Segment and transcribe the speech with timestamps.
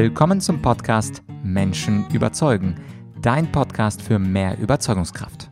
[0.00, 2.76] Willkommen zum Podcast Menschen überzeugen,
[3.20, 5.50] dein Podcast für mehr Überzeugungskraft.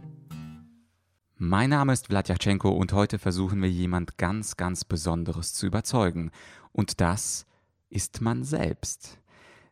[1.37, 6.31] Mein Name ist Vladyachenko und heute versuchen wir jemand ganz, ganz Besonderes zu überzeugen.
[6.71, 7.45] Und das
[7.91, 9.19] ist man selbst.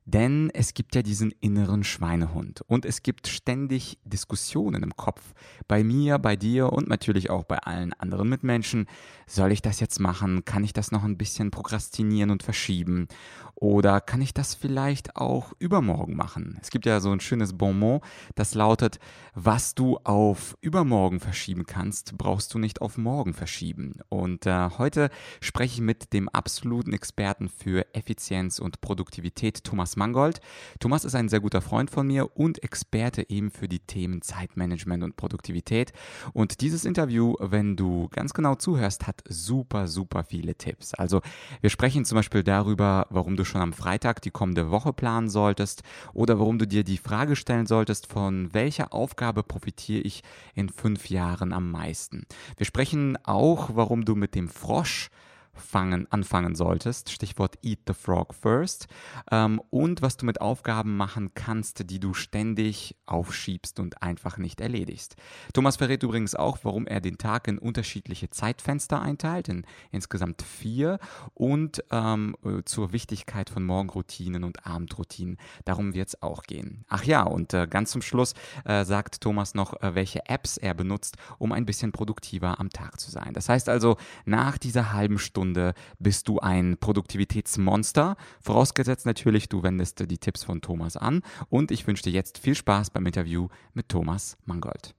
[0.07, 5.33] Denn es gibt ja diesen inneren Schweinehund und es gibt ständig Diskussionen im Kopf.
[5.67, 8.87] Bei mir, bei dir und natürlich auch bei allen anderen Mitmenschen.
[9.27, 10.45] Soll ich das jetzt machen?
[10.45, 13.09] Kann ich das noch ein bisschen prokrastinieren und verschieben?
[13.57, 16.59] Oder kann ich das vielleicht auch übermorgen machen?
[16.61, 18.03] Es gibt ja so ein schönes Bonmot,
[18.35, 18.99] das lautet,
[19.35, 24.01] was du auf übermorgen verschieben kannst, brauchst du nicht auf morgen verschieben.
[24.09, 30.41] Und äh, heute spreche ich mit dem absoluten Experten für Effizienz und Produktivität, Thomas Mangold.
[30.81, 35.03] Thomas ist ein sehr guter Freund von mir und Experte eben für die Themen Zeitmanagement
[35.03, 35.93] und Produktivität.
[36.33, 40.95] Und dieses Interview, wenn du ganz genau zuhörst, hat super, super viele Tipps.
[40.95, 41.23] Also
[41.61, 45.83] wir sprechen zum Beispiel darüber, warum du schon am Freitag die kommende Woche planen solltest
[46.13, 50.23] oder warum du dir die Frage stellen solltest, von welcher Aufgabe profitiere ich
[50.55, 52.27] in fünf Jahren am meisten.
[52.57, 55.11] Wir sprechen auch, warum du mit dem Frosch
[55.55, 57.11] fangen, anfangen solltest.
[57.11, 58.89] Stichwort Eat the Frog First.
[59.31, 64.61] Ähm, und was du mit Aufgaben machen kannst, die du ständig aufschiebst und einfach nicht
[64.61, 65.17] erledigst.
[65.53, 70.99] Thomas verrät übrigens auch, warum er den Tag in unterschiedliche Zeitfenster einteilt, in insgesamt vier,
[71.35, 75.39] und ähm, äh, zur Wichtigkeit von Morgenroutinen und Abendroutinen.
[75.65, 76.85] Darum wird es auch gehen.
[76.89, 80.75] Ach ja, und äh, ganz zum Schluss äh, sagt Thomas noch, äh, welche Apps er
[80.75, 83.33] benutzt, um ein bisschen produktiver am Tag zu sein.
[83.33, 88.17] Das heißt also, nach dieser halben Stunde Stunde bist du ein Produktivitätsmonster.
[88.41, 91.21] Vorausgesetzt natürlich, du wendest die Tipps von Thomas an.
[91.51, 94.95] Und ich wünsche dir jetzt viel Spaß beim Interview mit Thomas Mangold.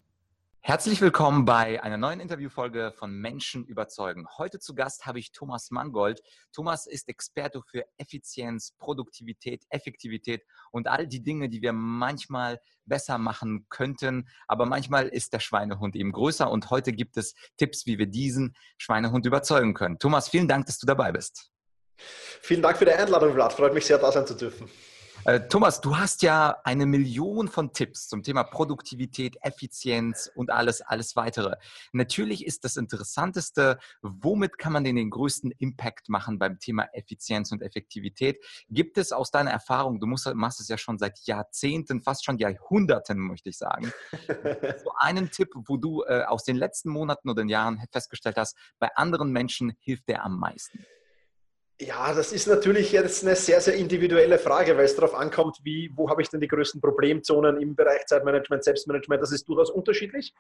[0.68, 4.26] Herzlich willkommen bei einer neuen Interviewfolge von Menschen überzeugen.
[4.40, 6.24] Heute zu Gast habe ich Thomas Mangold.
[6.52, 13.20] Thomas ist Experte für Effizienz, Produktivität, Effektivität und all die Dinge, die wir manchmal besser
[13.20, 14.28] machen könnten.
[14.48, 18.56] Aber manchmal ist der Schweinehund eben größer und heute gibt es Tipps, wie wir diesen
[18.80, 20.00] Schweinehund überzeugen können.
[20.00, 21.52] Thomas, vielen Dank, dass du dabei bist.
[22.42, 23.54] Vielen Dank für die Einladung, Vlad.
[23.54, 24.68] Freut mich sehr, da sein zu dürfen.
[25.26, 30.82] Äh, Thomas, du hast ja eine Million von Tipps zum Thema Produktivität, Effizienz und alles,
[30.82, 31.56] alles weitere.
[31.94, 37.52] Natürlich ist das Interessanteste, womit kann man denn den größten Impact machen beim Thema Effizienz
[37.52, 38.38] und Effektivität?
[38.70, 42.38] Gibt es aus deiner Erfahrung, du musst, machst es ja schon seit Jahrzehnten, fast schon
[42.38, 43.92] Jahrhunderten, möchte ich sagen,
[44.84, 48.96] so einen Tipp, wo du äh, aus den letzten Monaten oder Jahren festgestellt hast, bei
[48.96, 50.86] anderen Menschen hilft der am meisten?
[51.78, 55.92] Ja, das ist natürlich jetzt eine sehr, sehr individuelle Frage, weil es darauf ankommt, wie,
[55.94, 59.22] wo habe ich denn die größten Problemzonen im Bereich Zeitmanagement, Selbstmanagement.
[59.22, 60.34] Das ist durchaus unterschiedlich.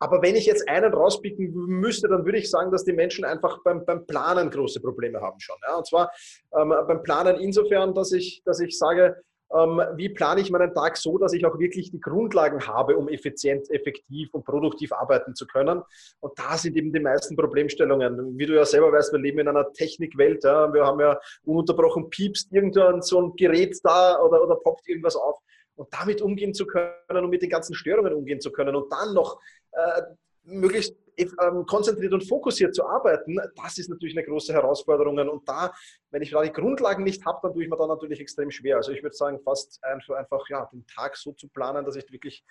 [0.00, 3.62] Aber wenn ich jetzt einen rauspicken müsste, dann würde ich sagen, dass die Menschen einfach
[3.64, 5.56] beim, beim Planen große Probleme haben schon.
[5.66, 5.76] Ja?
[5.76, 6.12] Und zwar
[6.54, 9.16] ähm, beim Planen insofern, dass ich, dass ich sage,
[9.52, 13.70] wie plane ich meinen Tag so, dass ich auch wirklich die Grundlagen habe, um effizient,
[13.70, 15.82] effektiv und produktiv arbeiten zu können.
[16.20, 18.38] Und da sind eben die meisten Problemstellungen.
[18.38, 20.42] Wie du ja selber weißt, wir leben in einer Technikwelt.
[20.44, 20.72] Ja.
[20.72, 25.38] Wir haben ja ununterbrochen piepst irgendwann so ein Gerät da oder, oder poppt irgendwas auf.
[25.74, 29.14] Und damit umgehen zu können und mit den ganzen Störungen umgehen zu können und dann
[29.14, 29.38] noch
[29.72, 30.02] äh,
[30.44, 35.18] möglichst ähm, konzentriert und fokussiert zu arbeiten, das ist natürlich eine große Herausforderung.
[35.18, 35.72] Und da,
[36.10, 38.76] wenn ich da die Grundlagen nicht habe, dann tue ich mir da natürlich extrem schwer.
[38.76, 42.10] Also ich würde sagen, fast einfach, einfach ja, den Tag so zu planen, dass ich
[42.10, 42.44] wirklich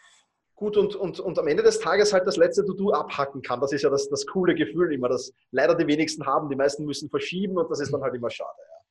[0.56, 3.60] gut und, und, und am Ende des Tages halt das letzte To-Do abhacken kann.
[3.60, 6.50] Das ist ja das, das coole Gefühl immer, das leider die wenigsten haben.
[6.50, 8.58] Die meisten müssen verschieben und das ist dann halt immer schade.
[8.60, 8.82] Ja.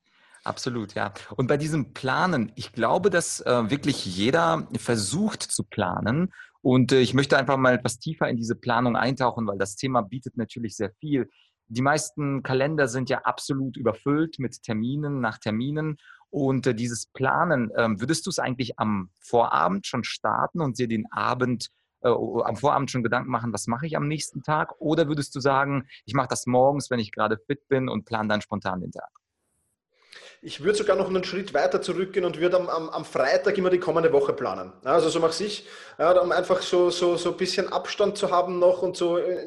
[0.42, 1.12] Absolut, ja.
[1.36, 6.32] Und bei diesem Planen, ich glaube, dass äh, wirklich jeder versucht zu planen
[6.62, 10.02] und äh, ich möchte einfach mal etwas tiefer in diese Planung eintauchen, weil das Thema
[10.02, 11.30] bietet natürlich sehr viel.
[11.68, 15.98] Die meisten Kalender sind ja absolut überfüllt mit Terminen nach Terminen.
[16.28, 20.88] Und äh, dieses Planen, äh, würdest du es eigentlich am Vorabend schon starten und dir
[20.88, 21.70] den Abend
[22.02, 24.72] äh, am Vorabend schon Gedanken machen, was mache ich am nächsten Tag?
[24.78, 28.28] Oder würdest du sagen, ich mache das morgens, wenn ich gerade fit bin und plane
[28.28, 29.10] dann spontan den Tag?
[30.42, 33.68] Ich würde sogar noch einen Schritt weiter zurückgehen und würde am, am, am Freitag immer
[33.68, 34.72] die kommende Woche planen.
[34.84, 35.66] also so mache ich,
[35.98, 39.44] ja, um einfach so, so, so ein bisschen Abstand zu haben noch und so äh,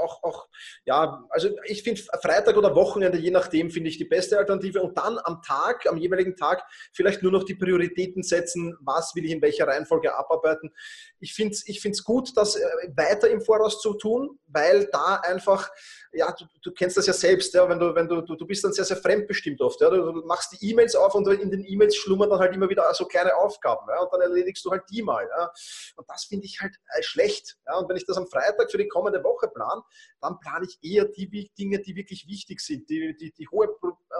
[0.00, 0.48] auch, auch
[0.84, 4.96] ja, also ich finde Freitag oder Wochenende, je nachdem, finde ich die beste Alternative und
[4.96, 6.62] dann am Tag, am jeweiligen Tag
[6.92, 10.72] vielleicht nur noch die Prioritäten setzen, was will ich in welcher Reihenfolge abarbeiten.
[11.20, 12.66] Ich finde es ich gut, das äh,
[12.96, 15.70] weiter im Voraus zu tun, weil da einfach
[16.12, 18.64] ja, du, du, kennst das ja selbst, ja, wenn du, wenn du, du, du bist
[18.64, 19.80] dann sehr, sehr fremdbestimmt oft.
[19.80, 22.92] Ja, du, machst die E-Mails auf und in den E-Mails schlummern dann halt immer wieder
[22.94, 23.86] so kleine Aufgaben.
[23.88, 25.28] Ja, und dann erledigst du halt die mal.
[25.36, 25.52] Ja.
[25.96, 27.56] Und das finde ich halt äh, schlecht.
[27.66, 29.82] Ja, und wenn ich das am Freitag für die kommende Woche plane,
[30.20, 33.68] dann plane ich eher die Dinge, die wirklich wichtig sind, die, die, die hohe,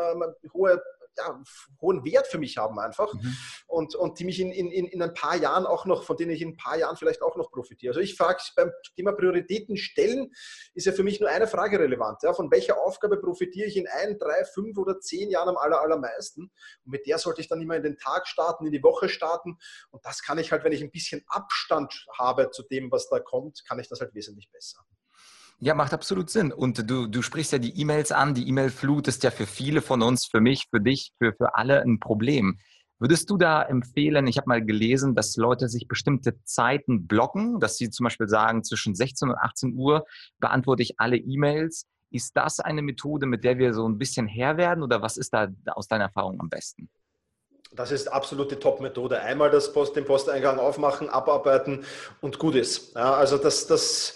[0.01, 0.83] ähm, hohe
[1.19, 1.43] ja,
[1.81, 3.37] hohen Wert für mich haben einfach mhm.
[3.67, 6.43] und, und die mich in, in, in ein paar Jahren auch noch, von denen ich
[6.43, 7.91] in ein paar Jahren vielleicht auch noch profitiere.
[7.91, 10.33] Also ich frage beim Thema Prioritäten stellen,
[10.75, 12.23] ist ja für mich nur eine Frage relevant.
[12.23, 12.33] Ja?
[12.33, 16.51] Von welcher Aufgabe profitiere ich in ein, drei, fünf oder zehn Jahren am aller, allermeisten?
[16.85, 19.59] Und mit der sollte ich dann immer in den Tag starten, in die Woche starten.
[19.91, 23.21] Und das kann ich halt, wenn ich ein bisschen Abstand habe zu dem, was da
[23.21, 24.85] kommt, kann ich das halt wesentlich besser.
[25.63, 26.53] Ja, macht absolut Sinn.
[26.53, 28.33] Und du, du sprichst ja die E-Mails an.
[28.33, 31.83] Die E-Mail-Flut ist ja für viele von uns, für mich, für dich, für, für alle
[31.83, 32.59] ein Problem.
[32.99, 37.77] Würdest du da empfehlen, ich habe mal gelesen, dass Leute sich bestimmte Zeiten blocken, dass
[37.77, 40.07] sie zum Beispiel sagen, zwischen 16 und 18 Uhr
[40.39, 41.87] beantworte ich alle E-Mails.
[42.11, 45.35] Ist das eine Methode, mit der wir so ein bisschen Herr werden oder was ist
[45.35, 46.89] da aus deiner Erfahrung am besten?
[47.73, 49.21] Das ist absolute Top-Methode.
[49.21, 51.85] Einmal das Post, den Posteingang aufmachen, abarbeiten
[52.21, 52.95] und gut ist.
[52.95, 54.15] Ja, also das, das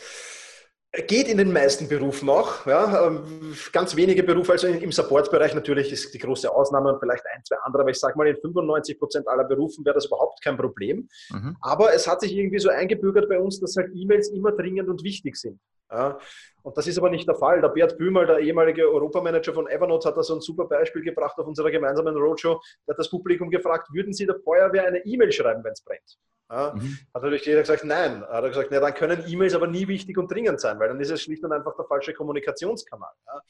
[1.08, 2.66] Geht in den meisten Berufen auch.
[2.66, 3.08] Ja.
[3.08, 7.42] Ähm, ganz wenige Berufe, also im Supportbereich natürlich ist die große Ausnahme und vielleicht ein,
[7.44, 10.56] zwei andere, aber ich sage mal, in 95 Prozent aller Berufen wäre das überhaupt kein
[10.56, 11.08] Problem.
[11.30, 11.56] Mhm.
[11.60, 15.02] Aber es hat sich irgendwie so eingebürgert bei uns, dass halt E-Mails immer dringend und
[15.02, 15.58] wichtig sind.
[15.90, 16.18] Ja.
[16.62, 17.60] Und das ist aber nicht der Fall.
[17.60, 21.36] Der Bert Bühmer, der ehemalige Europamanager von Evernote, hat da so ein super Beispiel gebracht
[21.38, 22.60] auf unserer gemeinsamen Roadshow.
[22.86, 26.18] Der hat das Publikum gefragt, würden Sie der Feuerwehr eine E-Mail schreiben, wenn es brennt?
[26.50, 26.98] Ja, mhm.
[27.14, 28.22] Hat natürlich jeder gesagt, nein.
[28.22, 31.00] Hat er gesagt, na, dann können E-Mails aber nie wichtig und dringend sein, weil dann
[31.00, 33.12] ist es schlicht und einfach der falsche Kommunikationskanal.
[33.26, 33.40] Ja.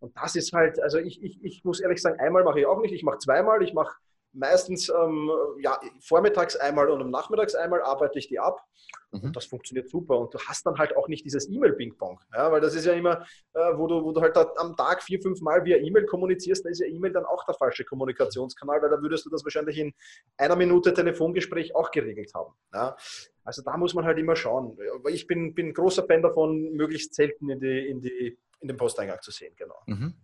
[0.00, 2.80] Und das ist halt, also ich, ich, ich muss ehrlich sagen, einmal mache ich auch
[2.80, 3.94] nicht, ich mache zweimal, ich mache
[4.32, 5.30] meistens ähm,
[5.60, 8.64] ja, vormittags einmal und nachmittags einmal arbeite ich die ab.
[9.12, 9.20] Mhm.
[9.20, 10.18] Und das funktioniert super.
[10.18, 12.20] Und du hast dann halt auch nicht dieses E-Mail-Ping-Pong.
[12.34, 15.20] Ja, weil das ist ja immer, äh, wo, du, wo du halt am Tag vier,
[15.20, 18.90] fünf Mal via E-Mail kommunizierst, da ist ja E-Mail dann auch der falsche Kommunikationskanal, weil
[18.90, 19.92] da würdest du das wahrscheinlich in
[20.38, 22.54] einer Minute Telefongespräch auch geregelt haben.
[22.72, 22.96] Ja.
[23.44, 24.78] Also da muss man halt immer schauen.
[25.08, 29.20] Ich bin, bin großer Fan davon, möglichst selten in die, in die in dem Posteingang
[29.20, 29.82] zu sehen, genau.
[29.86, 30.14] Mhm.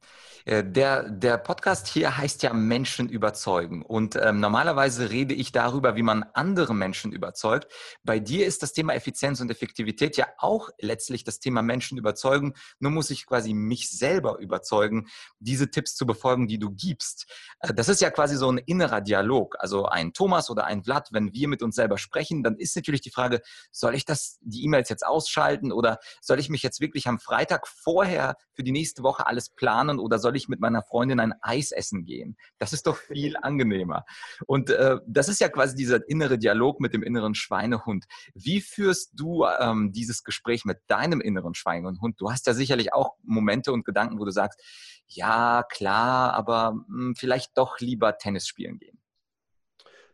[0.44, 3.82] Äh, der, der Podcast hier heißt ja Menschen überzeugen.
[3.82, 7.70] Und ähm, normalerweise rede ich darüber, wie man andere Menschen überzeugt.
[8.04, 12.54] Bei dir ist das Thema Effizienz und Effektivität ja auch letztlich das Thema Menschen überzeugen.
[12.78, 15.08] Nur muss ich quasi mich selber überzeugen,
[15.40, 17.26] diese Tipps zu befolgen, die du gibst.
[17.60, 19.56] Äh, das ist ja quasi so ein innerer Dialog.
[19.58, 23.00] Also ein Thomas oder ein Vlad, wenn wir mit uns selber sprechen, dann ist natürlich
[23.00, 23.40] die Frage,
[23.72, 27.66] soll ich das, die E-Mails jetzt ausschalten oder soll ich mich jetzt wirklich am Freitag
[27.66, 31.72] vorher für die nächste Woche alles planen oder soll ich mit meiner Freundin ein Eis
[31.72, 32.36] essen gehen?
[32.58, 34.04] Das ist doch viel angenehmer.
[34.46, 38.06] Und äh, das ist ja quasi dieser innere Dialog mit dem inneren Schweinehund.
[38.34, 42.20] Wie führst du ähm, dieses Gespräch mit deinem inneren Schweinehund?
[42.20, 44.60] Du hast ja sicherlich auch Momente und Gedanken, wo du sagst,
[45.06, 48.97] ja, klar, aber mh, hm, vielleicht doch lieber Tennis spielen gehen.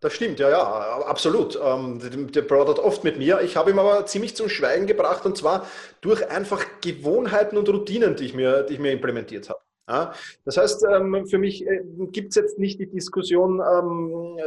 [0.04, 0.62] Das stimmt, ja, ja,
[1.06, 1.58] absolut.
[1.64, 1.98] Ähm,
[2.30, 3.40] der plaudert oft mit mir.
[3.40, 5.66] Ich habe ihm aber ziemlich zum Schweigen gebracht und zwar
[6.02, 9.63] durch einfach Gewohnheiten und Routinen, die ich mir, die ich mir implementiert habe.
[9.86, 10.14] Ja,
[10.46, 14.38] das heißt, ähm, für mich äh, gibt es jetzt nicht die Diskussion, ähm,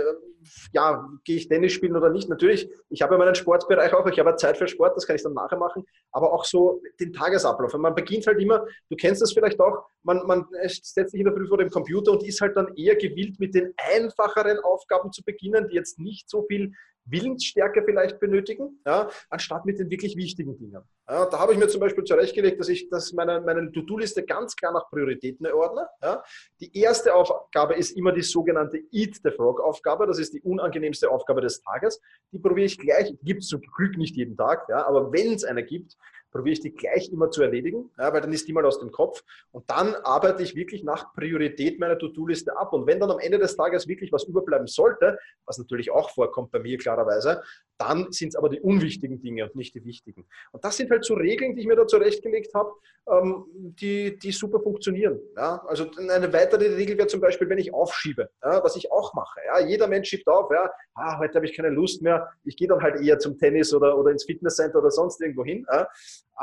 [0.72, 2.28] ja, gehe ich Tennis spielen oder nicht?
[2.28, 5.22] Natürlich, ich habe ja meinen Sportbereich auch, ich habe Zeit für Sport, das kann ich
[5.22, 7.74] dann nachher machen, aber auch so den Tagesablauf.
[7.78, 11.34] Man beginnt halt immer, du kennst das vielleicht auch, man, man setzt sich in der
[11.34, 15.24] Früh vor dem Computer und ist halt dann eher gewillt, mit den einfacheren Aufgaben zu
[15.24, 16.72] beginnen, die jetzt nicht so viel
[17.10, 20.82] Willensstärke vielleicht benötigen, ja, anstatt mit den wirklich wichtigen Dingen.
[21.10, 24.56] Ja, da habe ich mir zum Beispiel zurechtgelegt, dass ich dass meine, meine To-Do-Liste ganz
[24.56, 25.88] klar nach Prioritäten ordne.
[26.02, 26.24] Ja.
[26.60, 30.06] Die erste Aufgabe ist immer die sogenannte Eat the Frog-Aufgabe.
[30.06, 32.02] Das ist die unangenehmste Aufgabe des Tages.
[32.32, 35.44] Die probiere ich gleich, gibt es zum Glück nicht jeden Tag, ja, aber wenn es
[35.44, 35.96] eine gibt,
[36.32, 38.92] probiere ich die gleich immer zu erledigen, ja, weil dann ist die mal aus dem
[38.92, 39.24] Kopf.
[39.52, 42.74] Und dann arbeite ich wirklich nach Priorität meiner To-Do-Liste ab.
[42.74, 46.52] Und wenn dann am Ende des Tages wirklich was überbleiben sollte, was natürlich auch vorkommt
[46.52, 47.42] bei mir klarerweise,
[47.78, 50.26] dann sind es aber die unwichtigen Dinge und nicht die wichtigen.
[50.52, 52.72] Und das sind halt so Regeln, die ich mir da zurechtgelegt habe,
[53.10, 55.20] ähm, die, die super funktionieren.
[55.36, 55.64] Ja?
[55.68, 59.40] Also eine weitere Regel wäre zum Beispiel, wenn ich aufschiebe, ja, was ich auch mache.
[59.46, 59.60] Ja?
[59.60, 62.82] Jeder Mensch schiebt auf, ja, ah, heute habe ich keine Lust mehr, ich gehe dann
[62.82, 65.66] halt eher zum Tennis oder, oder ins Fitnesscenter oder sonst irgendwo hin.
[65.72, 65.88] Ja?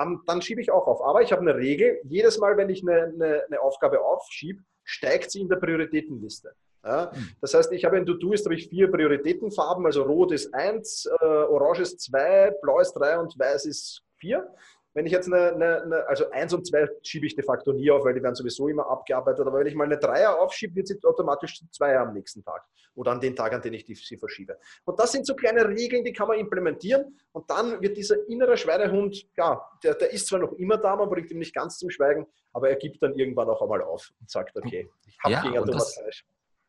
[0.00, 1.02] Ähm, dann schiebe ich auch auf.
[1.02, 5.30] Aber ich habe eine Regel, jedes Mal, wenn ich eine, eine, eine Aufgabe aufschiebe, steigt
[5.30, 6.54] sie in der Prioritätenliste.
[6.84, 7.30] Ja, hm.
[7.40, 11.24] das heißt, ich habe in To-Do-Ist habe ich vier Prioritätenfarben, also rot ist eins, äh,
[11.24, 14.46] orange ist zwei, blau ist drei und weiß ist vier.
[14.94, 17.90] Wenn ich jetzt eine, eine, eine, also eins und zwei schiebe ich de facto nie
[17.90, 19.46] auf, weil die werden sowieso immer abgearbeitet.
[19.46, 22.64] Aber wenn ich mal eine Dreier aufschiebe, wird sie automatisch zu Zweier am nächsten Tag
[22.94, 24.56] oder an den Tag, an den ich die, sie verschiebe.
[24.84, 27.18] Und das sind so kleine Regeln, die kann man implementieren.
[27.32, 31.10] Und dann wird dieser innere Schweinehund, ja, der, der ist zwar noch immer da, man
[31.10, 34.30] bringt ihn nicht ganz zum Schweigen, aber er gibt dann irgendwann auch einmal auf und
[34.30, 36.24] sagt, okay, ich habe ja, gegen Thomas Fleisch.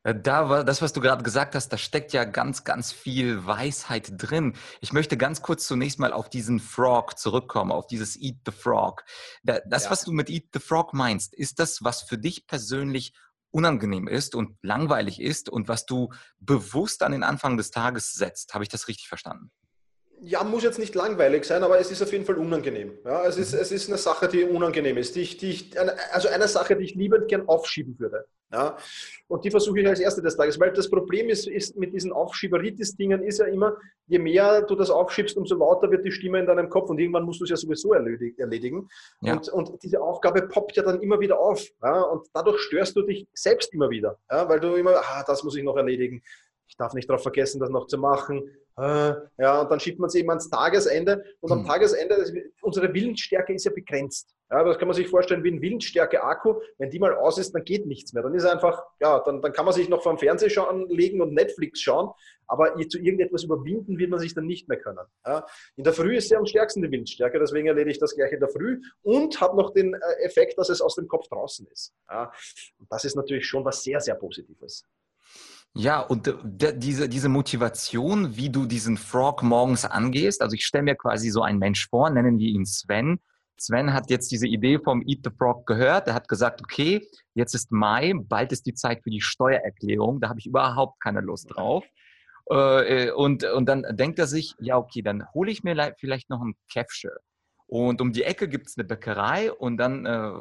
[0.05, 3.45] Äh, da war das, was du gerade gesagt hast, da steckt ja ganz, ganz viel
[3.45, 4.55] Weisheit drin.
[4.79, 9.03] Ich möchte ganz kurz zunächst mal auf diesen Frog zurückkommen, auf dieses Eat the Frog.
[9.43, 9.91] Das, ja.
[9.91, 13.13] was du mit Eat the Frog meinst, ist das, was für dich persönlich
[13.51, 16.09] unangenehm ist und langweilig ist und was du
[16.39, 18.53] bewusst an den Anfang des Tages setzt.
[18.53, 19.49] Habe ich das richtig verstanden?
[20.21, 22.97] ja, muss jetzt nicht langweilig sein, aber es ist auf jeden Fall unangenehm.
[23.03, 23.59] Ja, es, ist, mhm.
[23.59, 25.15] es ist eine Sache, die unangenehm ist.
[25.15, 25.79] Die ich, die ich,
[26.11, 28.25] also eine Sache, die ich liebend gern aufschieben würde.
[28.51, 28.77] Ja,
[29.27, 32.13] und die versuche ich als erste des Tages, weil das Problem ist, ist mit diesen
[32.13, 33.75] Aufschieberitis-Dingen ist ja immer,
[34.05, 37.23] je mehr du das aufschiebst, umso lauter wird die Stimme in deinem Kopf und irgendwann
[37.23, 38.87] musst du es ja sowieso erledigen.
[39.21, 39.33] Ja.
[39.33, 41.67] Und, und diese Aufgabe poppt ja dann immer wieder auf.
[41.81, 45.57] Ja, und dadurch störst du dich selbst immer wieder, weil du immer, ah, das muss
[45.57, 46.21] ich noch erledigen.
[46.67, 50.15] Ich darf nicht darauf vergessen, das noch zu machen ja, und dann schiebt man es
[50.15, 51.23] eben ans Tagesende.
[51.39, 51.65] Und am hm.
[51.65, 54.35] Tagesende, unsere Willensstärke ist ja begrenzt.
[54.51, 56.59] Ja, das kann man sich vorstellen wie ein Willensstärke-Akku.
[56.77, 58.21] Wenn die mal aus ist, dann geht nichts mehr.
[58.21, 61.33] Dann ist einfach, ja, dann, dann kann man sich noch vom Fernseher schauen, legen und
[61.33, 62.11] Netflix schauen,
[62.47, 65.05] aber zu irgendetwas überwinden wird man sich dann nicht mehr können.
[65.25, 65.45] Ja,
[65.77, 68.39] in der Früh ist ja am stärksten die Willensstärke, deswegen erledige ich das gleich in
[68.39, 71.93] der Früh und habe noch den äh, Effekt, dass es aus dem Kopf draußen ist.
[72.09, 72.31] Ja,
[72.77, 74.85] und das ist natürlich schon was sehr, sehr Positives.
[75.77, 80.95] Ja, und diese, diese Motivation, wie du diesen Frog morgens angehst, also ich stelle mir
[80.95, 83.19] quasi so einen Mensch vor, nennen wir ihn Sven.
[83.57, 86.07] Sven hat jetzt diese Idee vom Eat the Frog gehört.
[86.07, 90.29] Er hat gesagt, okay, jetzt ist Mai, bald ist die Zeit für die Steuererklärung, da
[90.29, 91.83] habe ich überhaupt keine Lust drauf.
[92.49, 96.41] Äh, und, und dann denkt er sich, ja, okay, dann hole ich mir vielleicht noch
[96.41, 97.11] ein Käffche.
[97.67, 100.31] Und um die Ecke gibt es eine Bäckerei und dann äh,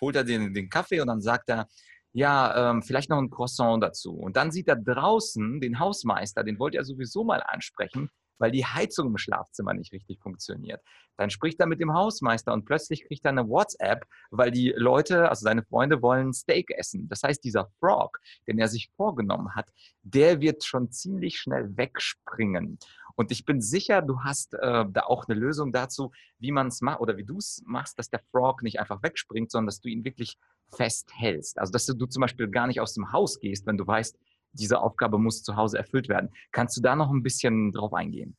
[0.00, 1.66] holt er den, den Kaffee und dann sagt er,
[2.12, 4.14] ja, ähm, vielleicht noch ein Croissant dazu.
[4.14, 8.64] Und dann sieht er draußen den Hausmeister, den wollte er sowieso mal ansprechen, weil die
[8.64, 10.80] Heizung im Schlafzimmer nicht richtig funktioniert.
[11.16, 15.28] Dann spricht er mit dem Hausmeister und plötzlich kriegt er eine WhatsApp, weil die Leute,
[15.28, 17.08] also seine Freunde wollen Steak essen.
[17.08, 19.68] Das heißt, dieser Frog, den er sich vorgenommen hat,
[20.02, 22.78] der wird schon ziemlich schnell wegspringen.
[23.18, 26.80] Und ich bin sicher, du hast äh, da auch eine Lösung dazu, wie man es
[26.82, 29.88] macht oder wie du es machst, dass der Frog nicht einfach wegspringt, sondern dass du
[29.88, 31.58] ihn wirklich festhältst.
[31.58, 34.16] Also dass du, du zum Beispiel gar nicht aus dem Haus gehst, wenn du weißt,
[34.52, 36.30] diese Aufgabe muss zu Hause erfüllt werden.
[36.52, 38.36] Kannst du da noch ein bisschen drauf eingehen?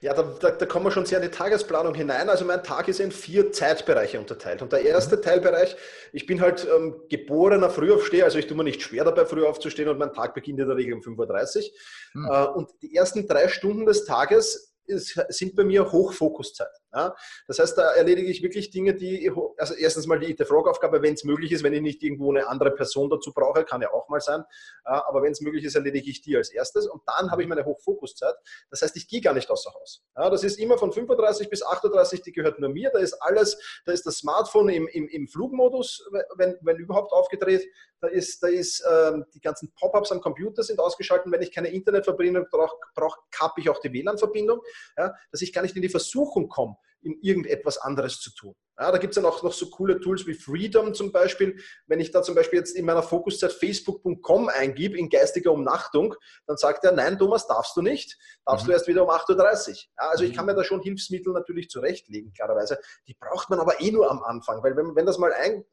[0.00, 2.28] Ja, da, da, da, kommen wir schon sehr in die Tagesplanung hinein.
[2.28, 4.62] Also mein Tag ist in vier Zeitbereiche unterteilt.
[4.62, 5.22] Und der erste mhm.
[5.22, 5.76] Teilbereich,
[6.12, 9.88] ich bin halt ähm, geborener Frühaufsteher, also ich tue mir nicht schwer dabei, früh aufzustehen
[9.88, 11.70] und mein Tag beginnt in der Regel um 5.30 Uhr.
[12.14, 12.30] Mhm.
[12.30, 16.68] Äh, und die ersten drei Stunden des Tages ist, sind bei mir Hochfokuszeit.
[16.94, 17.14] Ja?
[17.46, 21.24] Das heißt, da erledige ich wirklich Dinge, die, also erstens mal die Frog-Aufgabe, wenn es
[21.24, 24.20] möglich ist, wenn ich nicht irgendwo eine andere Person dazu brauche, kann ja auch mal
[24.20, 24.44] sein,
[24.84, 27.64] aber wenn es möglich ist, erledige ich die als erstes und dann habe ich meine
[27.64, 28.34] Hochfokuszeit.
[28.70, 30.02] Das heißt, ich gehe gar nicht außer Haus.
[30.16, 33.58] Ja, das ist immer von 35 bis 38, die gehört nur mir, da ist alles,
[33.84, 37.66] da ist das Smartphone im, im, im Flugmodus, wenn, wenn überhaupt aufgedreht,
[38.00, 41.68] da ist, da ist ähm, die ganzen Pop-ups am Computer sind ausgeschaltet, wenn ich keine
[41.68, 44.60] Internetverbindung brauche, brauch, kappe ich auch die WLAN-Verbindung,
[44.96, 46.76] ja, dass ich gar nicht in die Versuchung komme,
[47.06, 48.54] in irgendetwas anderes zu tun.
[48.78, 51.58] Ja, da gibt es dann auch noch so coole Tools wie Freedom zum Beispiel.
[51.86, 56.14] Wenn ich da zum Beispiel jetzt in meiner Fokuszeit facebook.com eingebe in geistiger Umnachtung,
[56.46, 58.18] dann sagt er, nein, Thomas, darfst du nicht.
[58.44, 58.68] Darfst mhm.
[58.68, 59.74] du erst wieder um 8.30 Uhr.
[59.98, 62.78] Ja, also ich kann mir da schon Hilfsmittel natürlich zurechtlegen, klarerweise.
[63.08, 65.64] Die braucht man aber eh nur am Anfang, weil wenn, wenn, das mal ein,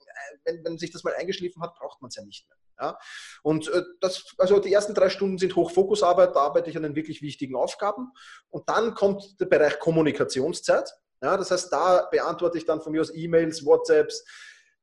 [0.45, 2.57] wenn, wenn sich das mal eingeschliffen hat, braucht man es ja nicht mehr.
[2.79, 2.97] Ja?
[3.43, 6.95] Und äh, das, also die ersten drei Stunden sind Hochfokusarbeit, da arbeite ich an den
[6.95, 8.11] wirklich wichtigen Aufgaben.
[8.49, 10.89] Und dann kommt der Bereich Kommunikationszeit.
[11.23, 14.25] Ja, das heißt, da beantworte ich dann von mir aus E-Mails, WhatsApps,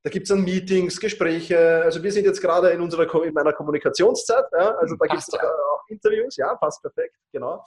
[0.02, 1.82] da gibt es dann Meetings, Gespräche.
[1.85, 4.47] Also wir sind jetzt gerade in unserer in meiner Kommunikationszeit.
[4.52, 5.42] Ja, also da gibt es ja.
[5.42, 6.37] auch Interviews.
[6.37, 7.62] Ja, passt perfekt, genau.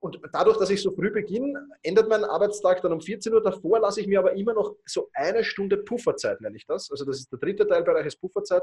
[0.00, 3.42] Und dadurch, dass ich so früh beginne, endet mein Arbeitstag dann um 14 Uhr.
[3.42, 6.90] Davor lasse ich mir aber immer noch so eine Stunde Pufferzeit, nenne ich das.
[6.90, 8.62] Also das ist der dritte Teilbereich, ist Pufferzeit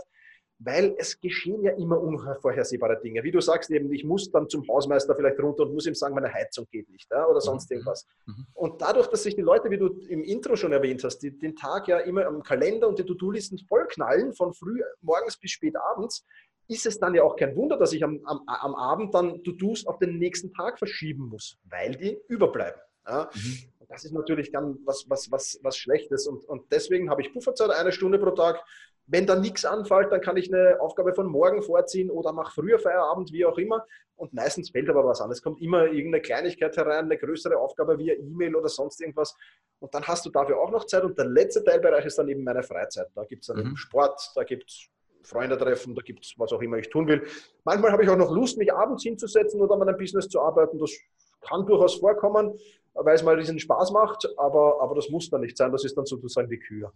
[0.59, 3.23] weil es geschehen ja immer unvorhersehbare Dinge.
[3.23, 6.15] Wie du sagst eben, ich muss dann zum Hausmeister vielleicht runter und muss ihm sagen,
[6.15, 7.75] meine Heizung geht nicht ja, oder sonst mhm.
[7.75, 8.05] irgendwas.
[8.25, 8.47] Mhm.
[8.53, 11.55] Und dadurch, dass sich die Leute, wie du im Intro schon erwähnt hast, die, den
[11.55, 16.25] Tag ja immer am Kalender und die To-Do-Listen vollknallen, von früh morgens bis spät abends,
[16.67, 19.85] ist es dann ja auch kein Wunder, dass ich am, am, am Abend dann To-Dos
[19.85, 22.79] auf den nächsten Tag verschieben muss, weil die überbleiben.
[23.07, 23.29] Ja.
[23.33, 23.57] Mhm.
[23.87, 26.27] Das ist natürlich dann was, was, was, was Schlechtes.
[26.27, 28.63] Und, und deswegen habe ich Pufferzeit, eine Stunde pro Tag
[29.07, 32.79] wenn da nichts anfällt, dann kann ich eine Aufgabe von morgen vorziehen oder mache früher
[32.79, 33.85] Feierabend, wie auch immer.
[34.15, 35.29] Und meistens fällt aber was an.
[35.29, 39.35] Es kommt immer irgendeine Kleinigkeit herein, eine größere Aufgabe via E-Mail oder sonst irgendwas.
[39.79, 41.03] Und dann hast du dafür auch noch Zeit.
[41.03, 43.07] Und der letzte Teilbereich ist dann eben meine Freizeit.
[43.13, 43.75] Da gibt es dann mhm.
[43.75, 44.87] Sport, da gibt es
[45.25, 47.25] Freunde treffen, da gibt es was auch immer ich tun will.
[47.63, 50.77] Manchmal habe ich auch noch Lust, mich abends hinzusetzen oder an meinem Business zu arbeiten.
[50.79, 50.91] Das
[51.41, 52.57] kann durchaus vorkommen,
[52.93, 55.71] weil es mal diesen Spaß macht, aber, aber das muss dann nicht sein.
[55.71, 56.91] Das ist dann sozusagen die Kür.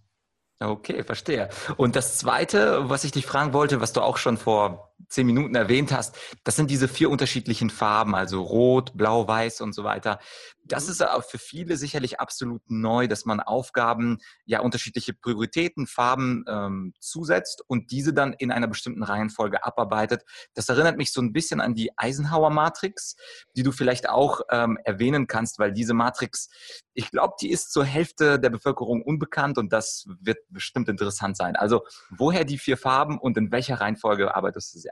[0.62, 1.50] Okay, verstehe.
[1.77, 5.56] Und das Zweite, was ich dich fragen wollte, was du auch schon vor zehn Minuten
[5.56, 10.20] erwähnt hast, das sind diese vier unterschiedlichen Farben, also Rot, Blau, Weiß und so weiter.
[10.65, 10.91] Das mhm.
[10.91, 17.63] ist für viele sicherlich absolut neu, dass man Aufgaben, ja, unterschiedliche Prioritäten, Farben ähm, zusetzt
[17.68, 20.24] und diese dann in einer bestimmten Reihenfolge abarbeitet.
[20.53, 23.15] Das erinnert mich so ein bisschen an die Eisenhower-Matrix,
[23.56, 26.50] die du vielleicht auch ähm, erwähnen kannst, weil diese Matrix,
[26.94, 31.56] ich glaube, die ist zur Hälfte der Bevölkerung unbekannt und das wird bestimmt interessant sein.
[31.56, 34.88] Also, woher die vier Farben und in welcher Reihenfolge arbeitest du sie?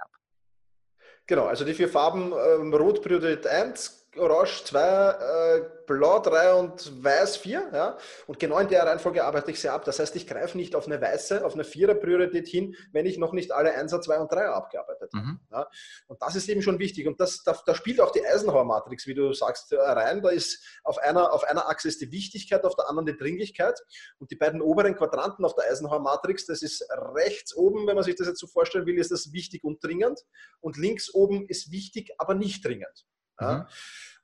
[1.28, 7.04] Genau, also die vier Farben, ähm, Rot Priorität 1, Orange 2, äh, Blau 3 und
[7.04, 7.70] Weiß 4.
[7.74, 7.98] Ja?
[8.28, 9.86] Und genau in der Reihenfolge arbeite ich sie ab.
[9.86, 13.34] Das heißt, ich greife nicht auf eine weiße, auf eine Vierer-Priorität hin, wenn ich noch
[13.34, 15.26] nicht alle 1er, 2 und 3 abgearbeitet habe.
[15.26, 15.40] Mhm.
[15.52, 15.70] Ja?
[16.08, 17.08] Und das ist eben schon wichtig.
[17.08, 20.22] Und das, da, da spielt auch die Eisenhower-Matrix, wie du sagst, äh, rein.
[20.22, 23.80] Da ist auf einer, auf einer Achse ist die Wichtigkeit, auf der anderen die Dringlichkeit.
[24.20, 28.16] Und die beiden oberen Quadranten auf der Eisenhower-Matrix, das ist rechts oben, wenn man sich
[28.16, 30.20] das jetzt so vorstellen will, ist das wichtig und dringend.
[30.60, 33.06] Und links oben ist wichtig, aber nicht dringend.
[33.40, 33.58] Ja?
[33.58, 33.66] Mhm.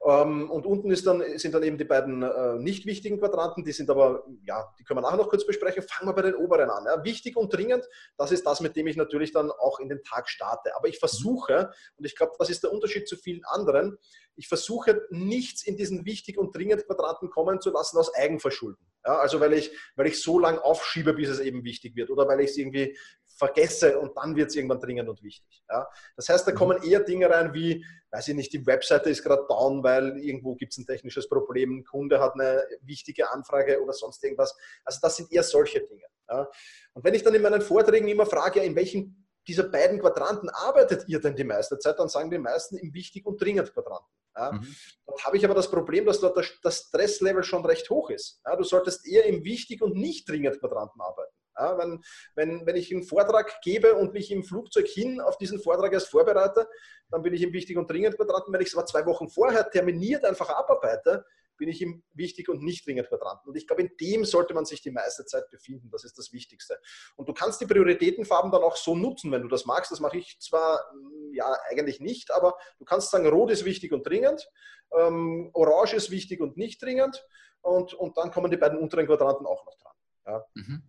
[0.06, 3.72] Ähm, und unten ist dann, sind dann eben die beiden äh, nicht wichtigen Quadranten, die
[3.72, 5.84] sind aber, ja, die können wir nachher noch kurz besprechen.
[5.84, 6.86] Fangen wir bei den oberen an.
[6.86, 7.04] Ja.
[7.06, 10.28] Wichtig und dringend, das ist das, mit dem ich natürlich dann auch in den Tag
[10.28, 10.76] starte.
[10.76, 13.98] Aber ich versuche, und ich glaube, das ist der Unterschied zu vielen anderen,
[14.36, 18.86] ich versuche nichts in diesen wichtig und dringend Quadranten kommen zu lassen aus Eigenverschulden.
[19.06, 22.28] Ja, also weil ich, weil ich so lange aufschiebe, bis es eben wichtig wird oder
[22.28, 22.98] weil ich es irgendwie
[23.46, 25.64] vergesse und dann wird es irgendwann dringend und wichtig.
[25.70, 25.88] Ja?
[26.16, 26.56] Das heißt, da mhm.
[26.56, 30.56] kommen eher Dinge rein wie, weiß ich nicht, die Webseite ist gerade down, weil irgendwo
[30.56, 34.56] gibt es ein technisches Problem, ein Kunde hat eine wichtige Anfrage oder sonst irgendwas.
[34.86, 36.06] Also das sind eher solche Dinge.
[36.30, 36.48] Ja?
[36.94, 41.08] Und wenn ich dann in meinen Vorträgen immer frage, in welchen dieser beiden Quadranten arbeitet
[41.08, 44.10] ihr denn die meiste Zeit, dann sagen die meisten im wichtig und dringend Quadranten.
[44.36, 44.52] Ja.
[44.54, 44.76] Mhm.
[45.06, 48.42] Dort habe ich aber das Problem, dass dort das Stresslevel schon recht hoch ist.
[48.46, 51.34] Ja, du solltest eher im wichtig und nicht dringend Quadranten arbeiten.
[51.58, 52.04] Ja, wenn,
[52.36, 56.10] wenn, wenn ich einen Vortrag gebe und mich im Flugzeug hin auf diesen Vortrag erst
[56.10, 56.68] vorbereite,
[57.10, 58.54] dann bin ich im Wichtig und Dringend Quadranten.
[58.54, 61.26] Wenn ich es aber zwei Wochen vorher terminiert einfach abarbeite,
[61.58, 63.50] bin ich im Wichtig und Nicht Dringend Quadranten.
[63.50, 65.90] Und ich glaube, in dem sollte man sich die meiste Zeit befinden.
[65.92, 66.80] Das ist das Wichtigste.
[67.16, 69.92] Und du kannst die Prioritätenfarben dann auch so nutzen, wenn du das magst.
[69.92, 73.92] Das mache ich zwar hm, ja eigentlich nicht, aber du kannst sagen, Rot ist wichtig
[73.92, 74.50] und dringend,
[74.98, 77.26] ähm, Orange ist wichtig und nicht dringend.
[77.62, 79.96] Und, und dann kommen die beiden unteren Quadranten auch noch dran.
[80.26, 80.46] Ja.
[80.56, 80.84] Mhm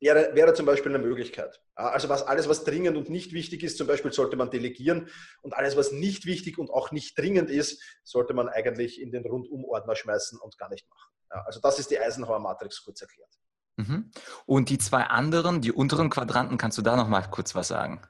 [0.00, 1.60] wäre, wäre zum Beispiel eine Möglichkeit.
[1.74, 5.08] Also was, alles, was dringend und nicht wichtig ist, zum Beispiel sollte man delegieren
[5.42, 9.24] und alles, was nicht wichtig und auch nicht dringend ist, sollte man eigentlich in den
[9.24, 11.12] Rundumordner schmeißen und gar nicht machen.
[11.28, 13.30] Also das ist die Eisenhower-Matrix kurz erklärt.
[13.76, 14.10] Mhm.
[14.46, 18.00] Und die zwei anderen, die unteren Quadranten, kannst du da noch mal kurz was sagen?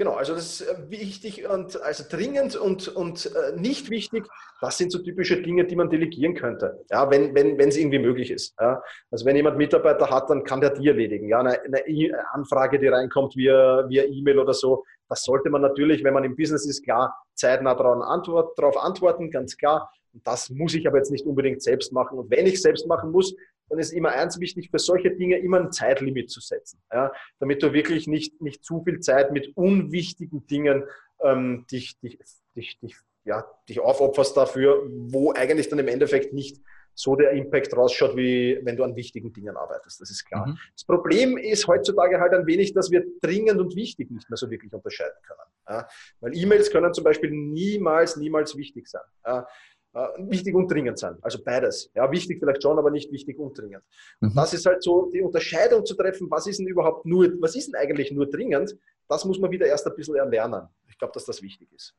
[0.00, 4.26] Genau, also das ist äh, wichtig und also dringend und, und äh, nicht wichtig.
[4.62, 7.98] Das sind so typische Dinge, die man delegieren könnte, ja, wenn, wenn, wenn es irgendwie
[7.98, 8.54] möglich ist.
[8.58, 8.82] Ja.
[9.10, 11.28] Also wenn jemand Mitarbeiter hat, dann kann der die erledigen.
[11.28, 15.60] Ja, eine, eine e Anfrage, die reinkommt via via E-Mail oder so, das sollte man
[15.60, 19.90] natürlich, wenn man im Business ist, klar zeitnah darauf antwort, antworten, ganz klar.
[20.14, 22.18] Und das muss ich aber jetzt nicht unbedingt selbst machen.
[22.18, 23.34] Und wenn ich selbst machen muss,
[23.70, 27.62] dann ist immer eins wichtig, für solche Dinge immer ein Zeitlimit zu setzen, ja, damit
[27.62, 30.84] du wirklich nicht, nicht zu viel Zeit mit unwichtigen Dingen
[31.22, 32.18] ähm, dich, dich,
[32.56, 36.60] dich, dich, ja, dich aufopferst dafür, wo eigentlich dann im Endeffekt nicht
[36.94, 40.00] so der Impact rausschaut, wie wenn du an wichtigen Dingen arbeitest.
[40.00, 40.46] Das ist klar.
[40.46, 40.58] Mhm.
[40.74, 44.50] Das Problem ist heutzutage halt ein wenig, dass wir dringend und wichtig nicht mehr so
[44.50, 45.40] wirklich unterscheiden können.
[45.68, 45.88] Ja?
[46.20, 49.02] Weil E-Mails können zum Beispiel niemals, niemals wichtig sein.
[49.24, 49.46] Ja?
[49.92, 51.18] Äh, wichtig und dringend sein.
[51.20, 51.90] Also beides.
[51.94, 53.82] Ja, wichtig vielleicht schon, aber nicht wichtig und dringend.
[54.20, 54.34] Mhm.
[54.34, 57.68] Das ist halt so die Unterscheidung zu treffen, was ist denn überhaupt nur, was ist
[57.68, 58.76] denn eigentlich nur dringend?
[59.08, 60.68] Das muss man wieder erst ein bisschen erlernen.
[60.88, 61.94] Ich glaube, dass das wichtig ist.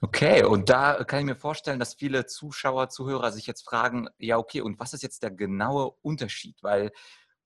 [0.00, 4.36] Okay, und da kann ich mir vorstellen, dass viele Zuschauer, Zuhörer sich jetzt fragen, ja,
[4.36, 6.56] okay, und was ist jetzt der genaue Unterschied?
[6.62, 6.90] Weil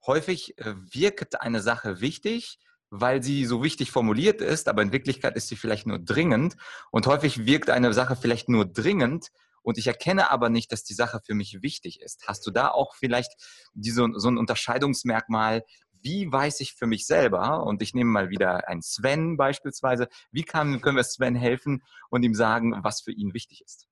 [0.07, 2.57] häufig äh, wirkt eine Sache wichtig,
[2.89, 6.55] weil sie so wichtig formuliert ist, aber in Wirklichkeit ist sie vielleicht nur dringend.
[6.89, 9.31] Und häufig wirkt eine Sache vielleicht nur dringend,
[9.65, 12.27] und ich erkenne aber nicht, dass die Sache für mich wichtig ist.
[12.27, 13.31] Hast du da auch vielleicht
[13.73, 15.63] diese, so ein Unterscheidungsmerkmal,
[16.03, 20.43] wie weiß ich für mich selber, und ich nehme mal wieder einen Sven beispielsweise, wie
[20.43, 23.87] kann, können wir Sven helfen und ihm sagen, was für ihn wichtig ist?